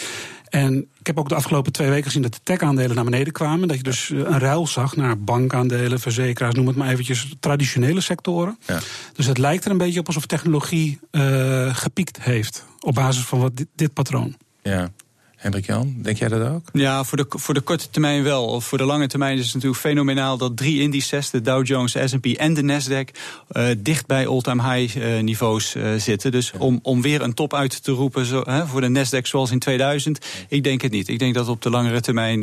En 0.50 0.88
ik 0.98 1.06
heb 1.06 1.18
ook 1.18 1.28
de 1.28 1.34
afgelopen 1.34 1.72
twee 1.72 1.88
weken 1.88 2.04
gezien 2.04 2.22
dat 2.22 2.32
de 2.32 2.40
tech-aandelen 2.42 2.94
naar 2.94 3.04
beneden 3.04 3.32
kwamen. 3.32 3.68
Dat 3.68 3.76
je 3.76 3.82
dus 3.82 4.10
eh, 4.10 4.18
een 4.18 4.38
ruil 4.38 4.66
zag 4.66 4.96
naar 4.96 5.18
bankaandelen, 5.18 6.00
verzekeraars, 6.00 6.54
noem 6.54 6.66
het 6.66 6.76
maar 6.76 6.88
eventjes, 6.88 7.34
traditionele 7.40 8.00
sectoren. 8.00 8.58
Ja. 8.66 8.78
Dus 9.12 9.26
het 9.26 9.38
lijkt 9.38 9.64
er 9.64 9.70
een 9.70 9.78
beetje 9.78 10.00
op 10.00 10.06
alsof 10.06 10.26
technologie 10.26 10.98
eh, 11.10 11.74
gepiekt 11.74 12.22
heeft. 12.22 12.64
Op 12.80 12.94
basis 12.94 13.24
van 13.24 13.38
wat 13.38 13.56
dit, 13.56 13.68
dit 13.74 13.92
patroon. 13.92 14.36
ja. 14.62 14.90
Hendrik 15.38 15.66
Jan, 15.66 15.94
denk 16.02 16.18
jij 16.18 16.28
dat 16.28 16.48
ook? 16.48 16.68
Ja, 16.72 17.04
voor 17.04 17.16
de, 17.18 17.26
voor 17.28 17.54
de 17.54 17.60
korte 17.60 17.90
termijn 17.90 18.22
wel. 18.22 18.46
Of 18.46 18.64
voor 18.64 18.78
de 18.78 18.84
lange 18.84 19.06
termijn 19.06 19.38
is 19.38 19.44
het 19.44 19.54
natuurlijk 19.54 19.80
fenomenaal 19.80 20.36
dat 20.36 20.56
drie 20.56 20.80
indices, 20.80 21.30
de 21.30 21.40
Dow 21.40 21.66
Jones, 21.66 21.92
de 21.92 22.08
S&P 22.08 22.26
en 22.26 22.54
de 22.54 22.62
Nasdaq, 22.62 23.16
eh, 23.48 23.66
dicht 23.78 24.06
bij 24.06 24.26
all-time 24.26 24.74
high 24.74 24.96
eh, 24.96 25.22
niveaus 25.22 25.74
eh, 25.74 25.94
zitten. 25.94 26.32
Dus 26.32 26.52
om, 26.58 26.78
om 26.82 27.02
weer 27.02 27.22
een 27.22 27.34
top 27.34 27.54
uit 27.54 27.82
te 27.82 27.92
roepen 27.92 28.26
zo, 28.26 28.42
hè, 28.44 28.66
voor 28.66 28.80
de 28.80 28.88
Nasdaq 28.88 29.22
zoals 29.22 29.50
in 29.50 29.58
2000, 29.58 30.26
ik 30.48 30.64
denk 30.64 30.82
het 30.82 30.92
niet. 30.92 31.08
Ik 31.08 31.18
denk 31.18 31.34
dat 31.34 31.48
op 31.48 31.62
de 31.62 31.70
langere 31.70 32.00
termijn 32.00 32.40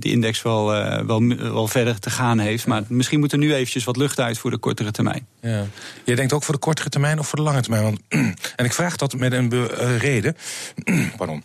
die 0.00 0.12
index 0.12 0.42
wel, 0.42 0.66
wel, 1.06 1.36
wel 1.36 1.68
verder 1.68 1.98
te 1.98 2.10
gaan 2.10 2.38
heeft. 2.38 2.66
Maar 2.66 2.82
misschien 2.88 3.20
moet 3.20 3.32
er 3.32 3.38
nu 3.38 3.54
eventjes 3.54 3.84
wat 3.84 3.96
lucht 3.96 4.20
uit 4.20 4.38
voor 4.38 4.50
de 4.50 4.58
kortere 4.58 4.90
termijn. 4.90 5.26
Ja. 5.40 5.66
Jij 6.04 6.14
denkt 6.14 6.32
ook 6.32 6.42
voor 6.42 6.54
de 6.54 6.60
kortere 6.60 6.88
termijn 6.88 7.18
of 7.18 7.28
voor 7.28 7.38
de 7.38 7.44
lange 7.44 7.60
termijn? 7.60 7.82
Want, 7.82 8.00
en 8.56 8.64
ik 8.64 8.72
vraag 8.72 8.96
dat 8.96 9.14
met 9.14 9.32
een 9.32 9.66
reden. 9.98 10.36
Pardon. 11.16 11.42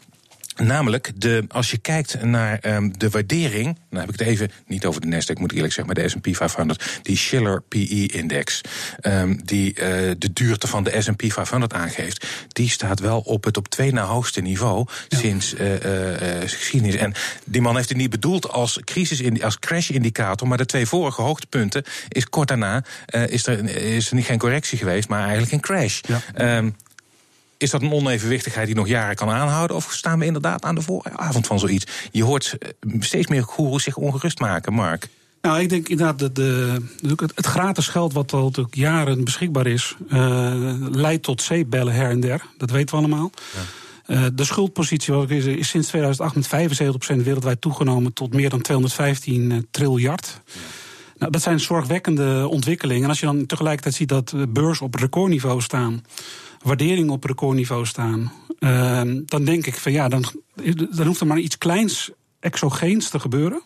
Namelijk, 0.57 1.11
de, 1.15 1.45
als 1.47 1.71
je 1.71 1.77
kijkt 1.77 2.23
naar 2.23 2.59
ehm, 2.59 2.89
de 2.97 3.09
waardering, 3.09 3.77
dan 3.89 3.99
heb 3.99 4.09
ik 4.09 4.19
het 4.19 4.27
even 4.27 4.51
niet 4.65 4.85
over 4.85 5.01
de 5.01 5.07
Nasdaq, 5.07 5.39
moet 5.39 5.51
ik 5.51 5.55
eerlijk 5.57 5.73
zeggen, 5.73 5.85
maar 5.85 6.03
de 6.03 6.09
S&P 6.09 6.35
500, 6.35 6.99
die 7.01 7.17
Schiller 7.17 7.61
PE-index, 7.61 8.61
ehm, 8.99 9.35
die 9.43 9.73
eh, 9.73 10.11
de 10.17 10.33
duurte 10.33 10.67
van 10.67 10.83
de 10.83 11.01
S&P 11.01 11.23
500 11.31 11.73
aangeeft, 11.73 12.27
die 12.47 12.69
staat 12.69 12.99
wel 12.99 13.19
op 13.19 13.43
het 13.43 13.57
op 13.57 13.67
twee 13.67 13.93
na 13.93 14.03
hoogste 14.03 14.41
niveau 14.41 14.85
sinds 15.07 15.53
eh, 15.53 16.41
eh, 16.41 16.49
geschiedenis. 16.49 16.95
En 16.95 17.13
die 17.45 17.61
man 17.61 17.75
heeft 17.75 17.89
het 17.89 17.97
niet 17.97 18.09
bedoeld 18.09 18.49
als 18.49 18.79
crisis, 18.83 19.41
als 19.41 19.59
crash-indicator, 19.59 20.47
maar 20.47 20.57
de 20.57 20.65
twee 20.65 20.85
vorige 20.85 21.21
hoogtepunten 21.21 21.83
is 22.09 22.29
kort 22.29 22.47
daarna 22.47 22.83
is, 23.27 23.47
er, 23.47 23.75
is 23.75 24.09
er 24.09 24.15
niet 24.15 24.25
geen 24.25 24.37
correctie 24.37 24.77
geweest, 24.77 25.09
maar 25.09 25.21
eigenlijk 25.21 25.51
een 25.51 25.59
crash. 25.59 25.99
Ja. 26.07 26.21
Ehm, 26.33 26.69
is 27.57 27.69
dat 27.69 27.81
een 27.81 27.91
onevenwichtigheid 27.91 28.65
die 28.65 28.75
nog 28.75 28.87
jaren 28.87 29.15
kan 29.15 29.29
aanhouden? 29.29 29.75
Of 29.75 29.91
staan 29.91 30.19
we 30.19 30.25
inderdaad 30.25 30.63
aan 30.63 30.75
de 30.75 30.81
vooravond 30.81 31.47
van 31.47 31.59
zoiets? 31.59 31.85
Je 32.11 32.23
hoort 32.23 32.55
eh, 32.59 32.69
steeds 32.99 33.27
meer 33.27 33.43
goeroes 33.43 33.83
zich 33.83 33.97
ongerust 33.97 34.39
maken, 34.39 34.73
Mark. 34.73 35.07
Nou, 35.41 35.59
ik 35.59 35.69
denk 35.69 35.87
inderdaad 35.87 36.19
dat 36.19 36.35
de, 36.35 36.81
het, 37.35 37.45
gratis 37.45 37.87
geld 37.87 38.13
wat 38.13 38.33
al 38.33 38.51
jaren 38.71 39.23
beschikbaar 39.23 39.67
is, 39.67 39.95
eh, 40.09 40.73
leidt 40.91 41.23
tot 41.23 41.41
zeepbellen 41.41 41.93
her 41.93 42.09
en 42.09 42.19
der. 42.19 42.45
Dat 42.57 42.71
weten 42.71 42.95
we 42.95 43.01
allemaal. 43.01 43.31
Eh, 44.05 44.25
de 44.33 44.43
schuldpositie 44.43 45.13
wat 45.13 45.29
is, 45.29 45.45
is 45.45 45.69
sinds 45.69 45.87
2008 45.87 46.35
met 46.35 46.47
75% 46.47 47.23
wereldwijd 47.23 47.61
toegenomen 47.61 48.13
tot 48.13 48.33
meer 48.33 48.49
dan 48.49 48.61
215 48.61 49.67
triljard. 49.71 50.41
Nou, 51.17 51.31
dat 51.31 51.41
zijn 51.41 51.59
zorgwekkende 51.59 52.47
ontwikkelingen. 52.47 53.03
En 53.03 53.09
als 53.09 53.19
je 53.19 53.25
dan 53.25 53.45
tegelijkertijd 53.45 53.95
ziet 53.95 54.09
dat 54.09 54.33
beurs 54.53 54.81
op 54.81 54.95
recordniveau 54.95 55.61
staan, 55.61 56.03
waarderingen 56.63 57.13
op 57.13 57.23
recordniveau 57.23 57.85
staan, 57.85 58.31
eh, 58.59 59.01
dan 59.25 59.45
denk 59.45 59.65
ik 59.65 59.75
van 59.75 59.91
ja, 59.91 60.07
dan, 60.07 60.23
dan 60.95 61.07
hoeft 61.07 61.19
er 61.19 61.27
maar 61.27 61.39
iets 61.39 61.57
kleins 61.57 62.11
exogeens 62.39 63.09
te 63.09 63.19
gebeuren 63.19 63.61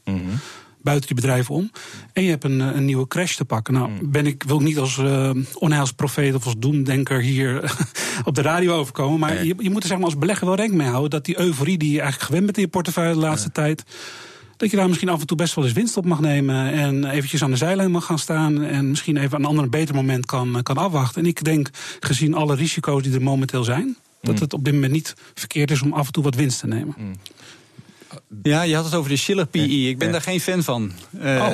buiten 0.84 1.08
die 1.08 1.16
bedrijven 1.16 1.56
om. 1.56 1.72
En 2.14 2.24
je 2.24 2.30
hebt 2.30 2.44
een, 2.44 2.62
eh, 2.62 2.76
een 2.76 2.86
nieuwe 2.86 3.08
crash 3.08 3.36
te 3.36 3.46
pakken. 3.46 3.74
Nou, 3.74 3.92
ben 4.02 4.26
ik, 4.26 4.44
wil 4.44 4.56
ik 4.56 4.66
niet 4.66 4.78
als 4.78 4.98
eh 4.98 5.32
onheilsprofeet 5.54 6.36
of 6.36 6.46
als 6.46 6.56
doemdenker 6.58 7.22
hier 7.22 7.78
op 8.26 8.36
de 8.36 8.42
radio 8.42 8.74
overkomen. 8.74 9.20
Maar 9.20 9.46
je, 9.46 9.56
je 9.58 9.70
moet 9.70 9.82
er 9.82 9.88
zeg 9.88 9.98
maar, 9.98 10.06
als 10.06 10.18
belegger 10.18 10.46
wel 10.46 10.56
rekening 10.56 10.82
mee 10.82 10.92
houden 10.92 11.10
dat 11.10 11.26
die 11.26 11.40
euforie 11.40 11.78
die 11.78 11.92
je 11.92 12.02
eigenlijk 12.02 12.26
gewend 12.26 12.46
bent 12.46 12.58
in 12.58 12.64
je 12.64 12.70
portefeuille 12.70 13.14
de 13.14 13.20
laatste 13.20 13.52
tijd 13.52 13.84
dat 14.62 14.72
je 14.72 14.78
daar 14.78 14.88
misschien 14.88 15.10
af 15.10 15.20
en 15.20 15.28
toe 15.28 15.38
best 15.38 15.56
wel 15.56 15.66
eens 15.66 15.74
winst 15.74 15.98
op 15.98 16.06
mag 16.06 16.20
nemen. 16.20 16.72
En 16.72 17.06
eventjes 17.06 17.44
aan 17.44 17.52
de 17.52 17.58
zijlijn 17.58 17.92
mag 17.92 18.06
gaan 18.06 18.20
staan. 18.20 18.64
En 18.64 18.90
misschien 18.90 19.18
even 19.18 19.40
een 19.40 19.46
ander 19.46 19.70
beter 19.70 19.96
moment 19.96 20.26
kan, 20.26 20.60
kan 20.64 20.78
afwachten. 20.78 21.22
En 21.22 21.28
ik 21.28 21.44
denk, 21.44 21.70
gezien 22.00 22.34
alle 22.34 22.56
risico's 22.56 23.04
die 23.04 23.14
er 23.14 23.22
momenteel 23.22 23.64
zijn, 23.64 23.96
dat 24.22 24.36
mm. 24.36 24.42
het 24.42 24.54
op 24.54 24.64
dit 24.64 24.74
moment 24.74 24.92
niet 24.92 25.16
verkeerd 25.34 25.72
is 25.72 25.82
om 25.82 25.94
af 25.94 26.06
en 26.06 26.12
toe 26.12 26.24
wat 26.24 26.36
winst 26.36 26.60
te 26.60 26.68
nemen. 26.68 26.96
Mm. 26.98 27.14
Ja, 28.44 28.62
je 28.62 28.76
had 28.76 28.86
het 28.86 28.96
over 28.96 29.10
de 29.10 29.18
Schiller 29.18 29.46
PE. 29.46 29.90
Ik 29.90 29.98
ben 29.98 30.12
daar 30.12 30.22
geen 30.22 30.40
fan 30.40 30.64
van. 30.64 30.92
Uh, 31.24 31.48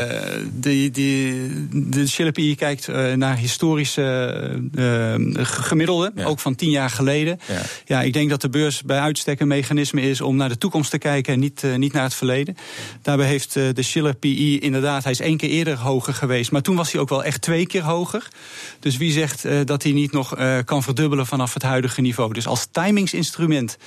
de, 0.59 0.91
de 1.71 2.07
Schiller 2.07 2.31
PE 2.31 2.55
kijkt 2.55 2.87
uh, 2.87 3.13
naar 3.13 3.37
historische 3.37 4.61
uh, 4.75 5.15
gemiddelden, 5.45 6.25
ook 6.25 6.39
van 6.39 6.55
tien 6.55 6.69
jaar 6.69 6.89
geleden. 6.89 7.39
Ja. 7.47 7.61
ja. 7.85 8.01
ik 8.01 8.13
denk 8.13 8.29
dat 8.29 8.41
de 8.41 8.49
beurs 8.49 8.83
bij 8.83 8.99
uitstek 8.99 9.39
een 9.39 9.47
mechanisme 9.47 10.01
is 10.01 10.21
om 10.21 10.35
naar 10.35 10.49
de 10.49 10.57
toekomst 10.57 10.91
te 10.91 10.97
kijken 10.97 11.33
en 11.33 11.39
niet, 11.39 11.63
niet 11.77 11.93
naar 11.93 12.03
het 12.03 12.13
verleden. 12.13 12.57
Daarbij 13.01 13.27
heeft 13.27 13.53
de 13.53 13.81
Schiller 13.81 14.15
PE 14.15 14.59
inderdaad, 14.59 15.03
hij 15.03 15.11
is 15.11 15.19
één 15.19 15.37
keer 15.37 15.49
eerder 15.49 15.77
hoger 15.77 16.13
geweest, 16.13 16.51
maar 16.51 16.61
toen 16.61 16.75
was 16.75 16.91
hij 16.91 17.01
ook 17.01 17.09
wel 17.09 17.23
echt 17.23 17.41
twee 17.41 17.67
keer 17.67 17.83
hoger. 17.83 18.27
Dus 18.79 18.97
wie 18.97 19.11
zegt 19.11 19.45
dat 19.65 19.83
hij 19.83 19.91
niet 19.91 20.11
nog 20.11 20.35
kan 20.65 20.83
verdubbelen 20.83 21.25
vanaf 21.25 21.53
het 21.53 21.63
huidige 21.63 22.01
niveau? 22.01 22.33
Dus 22.33 22.47
als 22.47 22.67
timingsinstrument 22.71 23.77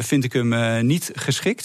vind 0.00 0.24
ik 0.24 0.32
hem 0.32 0.86
niet 0.86 1.10
geschikt. 1.14 1.55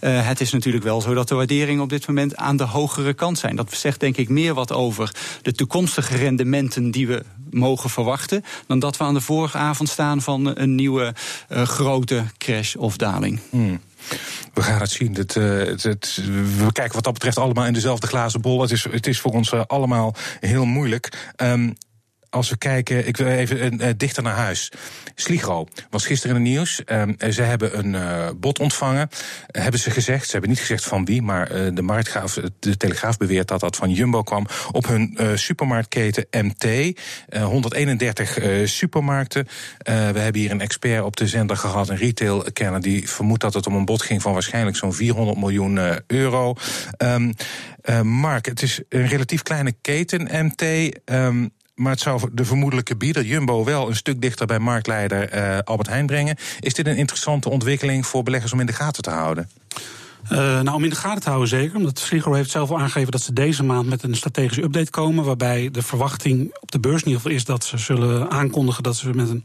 Uh, 0.00 0.26
het 0.26 0.40
is 0.40 0.52
natuurlijk 0.52 0.84
wel 0.84 1.00
zo 1.00 1.14
dat 1.14 1.28
de 1.28 1.34
waarderingen 1.34 1.82
op 1.82 1.88
dit 1.88 2.06
moment 2.06 2.36
aan 2.36 2.56
de 2.56 2.64
hogere 2.64 3.14
kant 3.14 3.38
zijn. 3.38 3.56
Dat 3.56 3.72
zegt 3.72 4.00
denk 4.00 4.16
ik 4.16 4.28
meer 4.28 4.54
wat 4.54 4.72
over 4.72 5.14
de 5.42 5.52
toekomstige 5.52 6.16
rendementen 6.16 6.90
die 6.90 7.06
we 7.06 7.22
mogen 7.50 7.90
verwachten. 7.90 8.44
dan 8.66 8.78
dat 8.78 8.96
we 8.96 9.04
aan 9.04 9.14
de 9.14 9.20
vorige 9.20 9.58
avond 9.58 9.88
staan 9.88 10.22
van 10.22 10.58
een 10.58 10.74
nieuwe 10.74 11.14
uh, 11.48 11.62
grote 11.62 12.24
crash 12.38 12.74
of 12.74 12.96
daling. 12.96 13.40
Hmm. 13.50 13.80
We 14.54 14.62
gaan 14.62 14.80
het 14.80 14.90
zien. 14.90 15.10
Uh, 15.10 15.24
het, 15.66 16.20
we 16.56 16.72
kijken 16.72 16.94
wat 16.94 17.04
dat 17.04 17.12
betreft 17.12 17.38
allemaal 17.38 17.66
in 17.66 17.72
dezelfde 17.72 18.06
glazen 18.06 18.40
bol. 18.40 18.60
Het 18.60 18.70
is, 18.70 18.86
het 18.90 19.06
is 19.06 19.20
voor 19.20 19.32
ons 19.32 19.52
allemaal 19.52 20.14
heel 20.40 20.64
moeilijk. 20.64 21.32
Um, 21.36 21.74
als 22.34 22.50
we 22.50 22.56
kijken, 22.56 23.06
ik 23.06 23.16
wil 23.16 23.26
even 23.26 23.82
uh, 23.82 23.88
dichter 23.96 24.22
naar 24.22 24.34
huis. 24.34 24.72
Sligro 25.14 25.66
was 25.90 26.06
gisteren 26.06 26.36
in 26.36 26.42
het 26.42 26.50
nieuws. 26.50 26.82
Uh, 26.86 27.30
ze 27.30 27.42
hebben 27.42 27.78
een 27.78 27.94
uh, 27.94 28.28
bod 28.36 28.58
ontvangen. 28.58 29.08
hebben 29.46 29.80
ze 29.80 29.90
gezegd. 29.90 30.24
Ze 30.24 30.32
hebben 30.32 30.50
niet 30.50 30.58
gezegd 30.58 30.84
van 30.84 31.04
wie, 31.04 31.22
maar 31.22 31.74
de 31.74 31.82
marktgraaf, 31.82 32.40
de 32.58 32.76
Telegraaf 32.76 33.16
beweert 33.16 33.48
dat 33.48 33.60
dat 33.60 33.76
van 33.76 33.90
Jumbo 33.90 34.22
kwam. 34.22 34.46
Op 34.72 34.86
hun 34.86 35.18
supermarktketen 35.34 36.26
MT. 36.30 36.98
131 37.40 38.38
supermarkten. 38.64 39.46
we 39.84 39.92
hebben 39.92 40.40
hier 40.40 40.50
een 40.50 40.60
expert 40.60 41.04
op 41.04 41.16
de 41.16 41.26
zender 41.26 41.56
gehad, 41.56 41.88
een 41.88 41.96
retail 41.96 42.44
kenner, 42.52 42.80
die 42.80 43.08
vermoedt 43.08 43.40
dat 43.40 43.54
het 43.54 43.66
om 43.66 43.74
een 43.74 43.84
bod 43.84 44.02
ging 44.02 44.22
van 44.22 44.32
waarschijnlijk 44.32 44.76
zo'n 44.76 44.92
400 44.92 45.38
miljoen 45.38 45.80
euro. 46.06 46.54
Um, 46.98 47.34
Mark, 48.02 48.46
het 48.46 48.62
is 48.62 48.80
een 48.88 49.06
relatief 49.06 49.42
kleine 49.42 49.74
keten, 49.80 50.46
MT. 50.46 50.62
Um, 51.04 51.52
maar 51.74 51.92
het 51.92 52.00
zou 52.00 52.28
de 52.32 52.44
vermoedelijke 52.44 52.96
bieder 52.96 53.24
Jumbo 53.24 53.64
wel 53.64 53.88
een 53.88 53.96
stuk 53.96 54.20
dichter 54.20 54.46
bij 54.46 54.58
marktleider 54.58 55.34
uh, 55.34 55.58
Albert 55.64 55.88
Heijn 55.88 56.06
brengen. 56.06 56.36
Is 56.60 56.74
dit 56.74 56.86
een 56.86 56.96
interessante 56.96 57.48
ontwikkeling 57.48 58.06
voor 58.06 58.22
beleggers 58.22 58.52
om 58.52 58.60
in 58.60 58.66
de 58.66 58.72
gaten 58.72 59.02
te 59.02 59.10
houden? 59.10 59.50
Uh, 60.32 60.38
nou, 60.38 60.70
om 60.70 60.84
in 60.84 60.90
de 60.90 60.96
gaten 60.96 61.22
te 61.22 61.28
houden 61.28 61.48
zeker. 61.48 61.76
Omdat 61.76 61.98
Sligro 61.98 62.32
heeft 62.32 62.50
zelf 62.50 62.70
al 62.70 62.78
aangegeven 62.78 63.10
dat 63.10 63.20
ze 63.20 63.32
deze 63.32 63.62
maand 63.62 63.88
met 63.88 64.02
een 64.02 64.16
strategische 64.16 64.62
update 64.62 64.90
komen. 64.90 65.24
Waarbij 65.24 65.68
de 65.70 65.82
verwachting 65.82 66.56
op 66.60 66.70
de 66.70 66.80
beurs 66.80 67.00
in 67.00 67.06
ieder 67.06 67.20
geval 67.20 67.36
is 67.36 67.44
dat 67.44 67.64
ze 67.64 67.78
zullen 67.78 68.30
aankondigen 68.30 68.82
dat 68.82 68.96
ze 68.96 69.10
met 69.14 69.28
een 69.28 69.44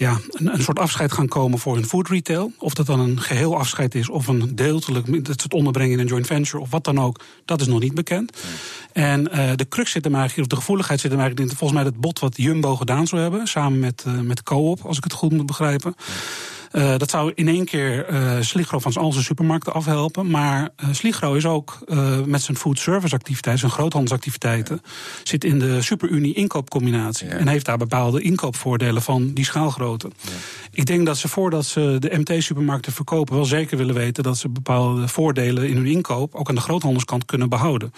ja, 0.00 0.20
een, 0.30 0.54
een, 0.54 0.62
soort 0.62 0.78
afscheid 0.78 1.12
gaan 1.12 1.28
komen 1.28 1.58
voor 1.58 1.74
hun 1.74 1.86
food 1.86 2.08
retail. 2.08 2.52
Of 2.58 2.74
dat 2.74 2.86
dan 2.86 3.00
een 3.00 3.20
geheel 3.20 3.58
afscheid 3.58 3.94
is 3.94 4.08
of 4.08 4.26
een 4.26 4.54
deeltelijk 4.54 5.06
dat 5.24 5.40
ze 5.40 5.42
het 5.42 5.54
onderbrengen 5.54 5.92
in 5.92 5.98
een 5.98 6.06
joint 6.06 6.26
venture 6.26 6.62
of 6.62 6.70
wat 6.70 6.84
dan 6.84 7.00
ook, 7.00 7.20
dat 7.44 7.60
is 7.60 7.66
nog 7.66 7.80
niet 7.80 7.94
bekend. 7.94 8.42
En 8.92 9.20
uh, 9.20 9.50
de 9.54 9.68
crux 9.68 9.90
zit 9.90 10.04
hem 10.04 10.14
eigenlijk, 10.14 10.42
of 10.42 10.54
de 10.54 10.60
gevoeligheid 10.60 11.00
zit 11.00 11.10
hem 11.10 11.20
eigenlijk 11.20 11.50
in 11.50 11.56
volgens 11.56 11.80
mij 11.80 11.90
het 11.90 12.00
bod 12.00 12.18
wat 12.18 12.36
Jumbo 12.36 12.76
gedaan 12.76 13.06
zou 13.06 13.22
hebben, 13.22 13.46
samen 13.46 13.78
met, 13.78 14.04
uh, 14.06 14.20
met 14.20 14.42
Coop, 14.42 14.80
als 14.82 14.96
ik 14.96 15.04
het 15.04 15.12
goed 15.12 15.32
moet 15.32 15.46
begrijpen. 15.46 15.94
Uh, 16.72 16.96
dat 16.96 17.10
zou 17.10 17.32
in 17.34 17.48
één 17.48 17.64
keer 17.64 18.10
uh, 18.10 18.32
Sligro 18.40 18.78
van 18.78 18.94
al 18.94 19.12
zijn 19.12 19.24
supermarkten 19.24 19.72
afhelpen. 19.72 20.30
Maar 20.30 20.60
uh, 20.84 20.88
Sligro 20.90 21.34
is 21.34 21.46
ook 21.46 21.78
met 22.26 22.42
zijn 22.42 22.56
food 22.56 22.78
service 22.78 23.14
activiteiten, 23.14 23.68
zijn 23.68 23.78
groothandelsactiviteiten, 23.78 24.82
zit 25.22 25.44
in 25.44 25.58
de 25.58 25.82
superunie 25.82 26.34
inkoopcombinatie. 26.34 27.28
En 27.28 27.48
heeft 27.48 27.66
daar 27.66 27.76
bepaalde 27.76 28.22
inkoopvoordelen 28.22 29.02
van 29.02 29.32
die 29.32 29.44
schaalgrootte. 29.44 30.10
Ja. 30.20 30.30
Ik 30.70 30.86
denk 30.86 31.06
dat 31.06 31.18
ze 31.18 31.28
voordat 31.28 31.66
ze 31.66 31.96
de 31.98 32.18
MT-supermarkten 32.18 32.92
verkopen, 32.92 33.34
wel 33.34 33.44
zeker 33.44 33.76
willen 33.76 33.94
weten 33.94 34.22
dat 34.22 34.38
ze 34.38 34.48
bepaalde 34.48 35.08
voordelen 35.08 35.68
in 35.68 35.76
hun 35.76 35.86
inkoop 35.86 36.34
ook 36.34 36.48
aan 36.48 36.54
de 36.54 36.60
groothandelskant 36.60 37.24
kunnen 37.24 37.48
behouden. 37.48 37.92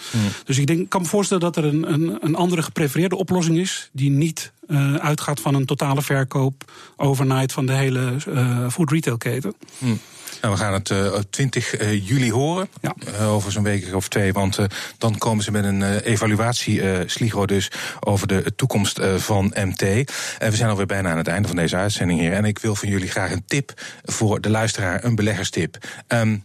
Dus 0.45 0.57
ik 0.57 0.67
denk, 0.67 0.89
kan 0.89 1.01
me 1.01 1.07
voorstellen 1.07 1.43
dat 1.43 1.55
er 1.55 1.65
een, 1.65 1.93
een, 1.93 2.17
een 2.19 2.35
andere 2.35 2.61
geprefereerde 2.61 3.15
oplossing 3.15 3.57
is, 3.57 3.89
die 3.93 4.09
niet 4.09 4.51
uh, 4.67 4.95
uitgaat 4.95 5.39
van 5.39 5.55
een 5.55 5.65
totale 5.65 6.01
verkoop 6.01 6.71
overnight 6.95 7.51
van 7.51 7.65
de 7.65 7.73
hele 7.73 8.15
uh, 8.27 8.69
food 8.69 8.91
retail 8.91 9.17
keten. 9.17 9.53
Hmm. 9.77 9.99
Nou, 10.41 10.53
we 10.53 10.59
gaan 10.59 10.73
het 10.73 10.89
uh, 10.89 11.15
20 11.29 11.81
uh, 11.81 12.07
juli 12.07 12.31
horen, 12.31 12.69
ja. 12.81 12.95
over 13.25 13.51
zo'n 13.51 13.63
week 13.63 13.95
of 13.95 14.07
twee. 14.07 14.33
Want 14.33 14.57
dan 14.97 15.17
komen 15.17 15.43
ze 15.43 15.51
met 15.51 15.63
een 15.63 15.99
evaluatie, 15.99 16.81
Sligro 17.05 17.45
dus, 17.45 17.71
over 17.99 18.27
de 18.27 18.55
toekomst 18.55 18.99
van 19.15 19.53
MT. 19.55 19.81
En 19.81 20.49
we 20.49 20.55
zijn 20.55 20.69
alweer 20.69 20.85
bijna 20.85 21.11
aan 21.11 21.17
het 21.17 21.27
einde 21.27 21.47
van 21.47 21.57
deze 21.57 21.75
uitzending 21.75 22.19
hier. 22.19 22.33
En 22.33 22.45
ik 22.45 22.59
wil 22.59 22.75
van 22.75 22.89
jullie 22.89 23.09
graag 23.09 23.31
een 23.31 23.45
tip 23.45 23.73
voor 24.03 24.41
de 24.41 24.49
luisteraar, 24.49 25.03
een 25.03 25.15
beleggerstip. 25.15 25.77
Um, 26.07 26.43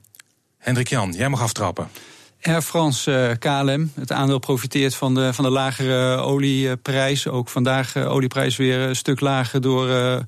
Hendrik 0.58 0.88
Jan, 0.88 1.12
jij 1.12 1.28
mag 1.28 1.42
aftrappen. 1.42 1.88
Air 2.42 2.62
France 2.62 3.10
uh, 3.10 3.30
KLM, 3.38 3.92
het 3.94 4.12
aandeel 4.12 4.38
profiteert 4.38 4.94
van 4.94 5.14
de, 5.14 5.32
van 5.32 5.44
de 5.44 5.50
lagere 5.50 6.16
olieprijs. 6.16 7.28
Ook 7.28 7.48
vandaag 7.48 7.96
uh, 7.96 8.12
olieprijs 8.12 8.56
weer 8.56 8.78
een 8.78 8.96
stuk 8.96 9.20
lager 9.20 9.60
door, 9.60 9.88
uh, 9.88 10.18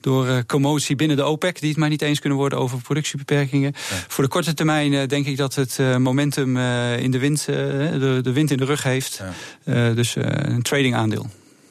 door 0.00 0.46
commotie 0.46 0.96
binnen 0.96 1.16
de 1.16 1.24
OPEC... 1.24 1.60
die 1.60 1.68
het 1.68 1.78
maar 1.78 1.88
niet 1.88 2.02
eens 2.02 2.20
kunnen 2.20 2.38
worden 2.38 2.58
over 2.58 2.80
productiebeperkingen. 2.82 3.72
Voor 4.08 4.24
de 4.24 4.30
korte 4.30 4.54
termijn 4.54 5.08
denk 5.08 5.26
ik 5.26 5.36
dat 5.36 5.54
het 5.54 5.78
momentum 5.98 6.56
in 6.96 7.10
de 7.10 7.18
wind, 7.18 7.44
de, 7.44 8.18
de 8.22 8.32
wind 8.32 8.50
in 8.50 8.56
de 8.56 8.64
rug 8.64 8.82
heeft. 8.82 9.22
Ja. 9.64 9.92
dus 9.92 10.14
een 10.16 10.62
trading 10.62 10.94
aandeel. 10.94 11.26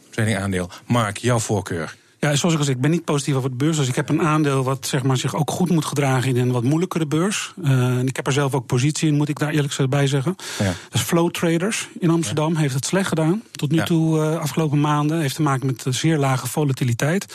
Trading 0.10 0.38
aandeel. 0.38 0.70
Mark, 0.86 1.18
jouw 1.18 1.40
voorkeur? 1.40 1.96
Ja, 2.20 2.36
zoals 2.36 2.54
ik 2.54 2.60
al 2.60 2.66
zei, 2.66 2.76
ik 2.76 2.82
ben 2.82 2.92
niet 2.92 3.04
positief 3.04 3.36
over 3.36 3.50
de 3.50 3.56
beurs. 3.56 3.78
Dus 3.78 3.88
ik 3.88 3.96
heb 3.96 4.10
een 4.10 4.22
aandeel 4.22 4.64
wat 4.64 4.88
zeg 4.88 5.04
maar, 5.04 5.18
zich 5.18 5.36
ook 5.36 5.52
goed 5.52 5.70
moet 5.70 5.86
gedragen 5.86 6.30
in 6.30 6.38
een 6.38 6.52
wat 6.52 6.64
moeilijkere 6.64 7.08
beurs. 7.08 7.54
Uh, 7.64 7.98
en 7.98 8.08
ik 8.08 8.16
heb 8.16 8.28
er 8.28 8.34
zelf 8.34 8.54
ook 8.54 8.66
positie 8.66 9.08
in, 9.08 9.16
moet 9.16 9.30
ik 9.30 9.40
daar 9.40 9.50
eerlijk 9.50 9.90
bij 9.90 10.08
zeggen. 10.08 10.36
Ja. 10.60 10.74
Dus 10.90 11.02
Flow 11.02 11.32
Traders 11.32 11.88
in 12.00 12.10
Amsterdam 12.10 12.56
heeft 12.56 12.74
het 12.74 12.86
slecht 12.86 13.08
gedaan. 13.08 13.44
Tot 13.52 13.72
nu 13.72 13.78
ja. 13.78 13.84
toe, 13.84 14.18
uh, 14.18 14.40
afgelopen 14.40 14.82
maanden. 14.82 15.20
Heeft 15.20 15.36
te 15.36 15.42
maken 15.42 15.66
met 15.66 15.86
zeer 15.90 16.18
lage 16.18 16.48
volatiliteit. 16.48 17.26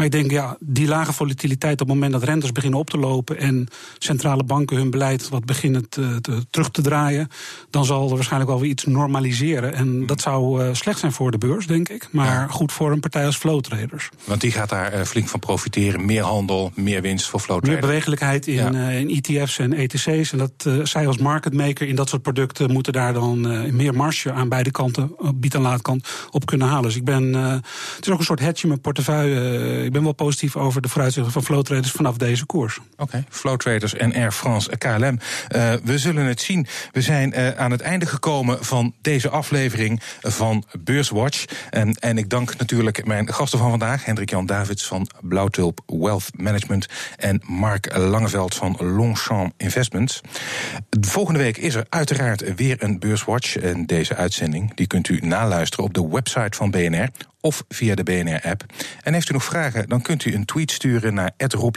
Maar 0.00 0.08
ik 0.08 0.14
denk, 0.14 0.30
ja, 0.30 0.56
die 0.60 0.86
lage 0.86 1.12
volatiliteit 1.12 1.80
op 1.80 1.88
het 1.88 1.88
moment 1.88 2.12
dat 2.12 2.22
rentes 2.22 2.52
beginnen 2.52 2.78
op 2.78 2.90
te 2.90 2.98
lopen 2.98 3.38
en 3.38 3.68
centrale 3.98 4.44
banken 4.44 4.76
hun 4.76 4.90
beleid 4.90 5.28
wat 5.28 5.44
beginnen 5.44 5.88
te, 5.88 6.18
te, 6.20 6.44
terug 6.50 6.70
te 6.70 6.82
draaien, 6.82 7.28
dan 7.70 7.84
zal 7.84 8.08
er 8.08 8.14
waarschijnlijk 8.14 8.50
wel 8.50 8.60
weer 8.60 8.70
iets 8.70 8.84
normaliseren. 8.84 9.74
En 9.74 9.86
hmm. 9.86 10.06
dat 10.06 10.20
zou 10.20 10.64
uh, 10.64 10.68
slecht 10.72 10.98
zijn 10.98 11.12
voor 11.12 11.30
de 11.30 11.38
beurs, 11.38 11.66
denk 11.66 11.88
ik. 11.88 12.08
Maar 12.12 12.26
ja. 12.26 12.46
goed 12.46 12.72
voor 12.72 12.92
een 12.92 13.00
partij 13.00 13.26
als 13.26 13.36
flow 13.36 13.60
traders. 13.60 14.09
Want 14.24 14.40
die 14.40 14.52
gaat 14.52 14.68
daar 14.68 14.94
uh, 14.94 15.02
flink 15.02 15.28
van 15.28 15.40
profiteren. 15.40 16.04
Meer 16.04 16.22
handel, 16.22 16.72
meer 16.74 17.02
winst 17.02 17.26
voor 17.26 17.40
flow 17.40 17.58
traders. 17.58 17.80
Meer 17.80 17.88
bewegelijkheid 17.88 18.46
in, 18.46 18.54
ja. 18.54 18.72
uh, 18.72 18.98
in 18.98 19.22
ETF's 19.22 19.58
en 19.58 19.72
ETC's. 19.72 20.32
En 20.32 20.38
dat 20.38 20.88
zij 20.88 21.06
als 21.06 21.18
market 21.18 21.54
maker 21.54 21.88
in 21.88 21.94
dat 21.94 22.08
soort 22.08 22.22
producten 22.22 22.72
moeten 22.72 22.92
daar 22.92 23.12
dan 23.12 23.40
meer 23.76 23.94
marge 23.94 24.32
aan 24.32 24.48
beide 24.48 24.70
kanten, 24.70 25.16
bied- 25.34 25.54
en 25.54 25.60
laatkant, 25.60 26.08
op 26.30 26.46
kunnen 26.46 26.68
halen. 26.68 26.82
Dus 26.82 26.96
ik 26.96 27.04
ben, 27.04 27.32
het 27.34 28.06
is 28.06 28.08
ook 28.08 28.18
een 28.18 28.24
soort 28.24 28.40
hedge 28.40 28.62
in 28.62 28.68
mijn 28.68 28.80
portefeuille 28.80 29.80
ik 29.84 29.92
ben 29.92 30.02
wel 30.02 30.12
positief 30.12 30.56
over 30.56 30.82
de 30.82 30.88
vooruitzichten 30.88 31.32
van 31.32 31.42
flow 31.42 31.62
traders 31.62 31.90
vanaf 31.90 32.16
deze 32.16 32.46
koers. 32.46 32.78
Oké, 32.78 33.02
okay. 33.02 33.24
flow 33.28 33.56
traders 33.56 33.94
en 33.94 34.14
Air 34.14 34.32
France 34.32 34.76
KLM. 34.78 35.02
Uh, 35.04 35.72
we 35.84 35.98
zullen 35.98 36.24
het 36.24 36.40
zien. 36.40 36.66
We 36.92 37.00
zijn 37.00 37.38
uh, 37.38 37.50
aan 37.50 37.70
het 37.70 37.80
einde 37.80 38.06
gekomen 38.06 38.64
van 38.64 38.94
deze 39.00 39.28
aflevering 39.28 40.00
van 40.20 40.64
Beurswatch. 40.78 41.44
En, 41.70 41.94
en 41.94 42.18
ik 42.18 42.28
dank 42.28 42.56
natuurlijk 42.56 43.06
mijn 43.06 43.32
gasten 43.32 43.58
van 43.58 43.70
vandaag, 43.70 43.99
Hendrik 44.04 44.30
Jan 44.30 44.46
Davids 44.46 44.86
van 44.86 45.08
Blauwtulp 45.20 45.80
Wealth 45.86 46.30
Management 46.36 46.86
en 47.16 47.42
Mark 47.44 47.96
Langeveld 47.96 48.54
van 48.54 48.76
Longchamp 48.78 49.52
Investments. 49.56 50.20
Volgende 51.00 51.38
week 51.38 51.56
is 51.56 51.74
er 51.74 51.86
uiteraard 51.88 52.54
weer 52.54 52.82
een 52.82 52.98
Beurswatch. 52.98 53.56
En 53.56 53.86
deze 53.86 54.16
uitzending 54.16 54.74
die 54.74 54.86
kunt 54.86 55.08
u 55.08 55.18
naluisteren 55.20 55.84
op 55.84 55.94
de 55.94 56.08
website 56.08 56.56
van 56.56 56.70
BNR 56.70 57.08
of 57.40 57.64
via 57.68 57.94
de 57.94 58.02
BNR-app. 58.02 58.64
En 59.02 59.12
heeft 59.12 59.30
u 59.30 59.32
nog 59.32 59.44
vragen, 59.44 59.88
dan 59.88 60.02
kunt 60.02 60.24
u 60.24 60.34
een 60.34 60.44
tweet 60.44 60.70
sturen 60.70 61.14
naar 61.14 61.32
Rob 61.36 61.76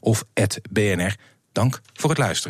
of 0.00 0.24
BNR. 0.70 1.16
Dank 1.52 1.80
voor 1.92 2.10
het 2.10 2.18
luisteren. 2.18 2.38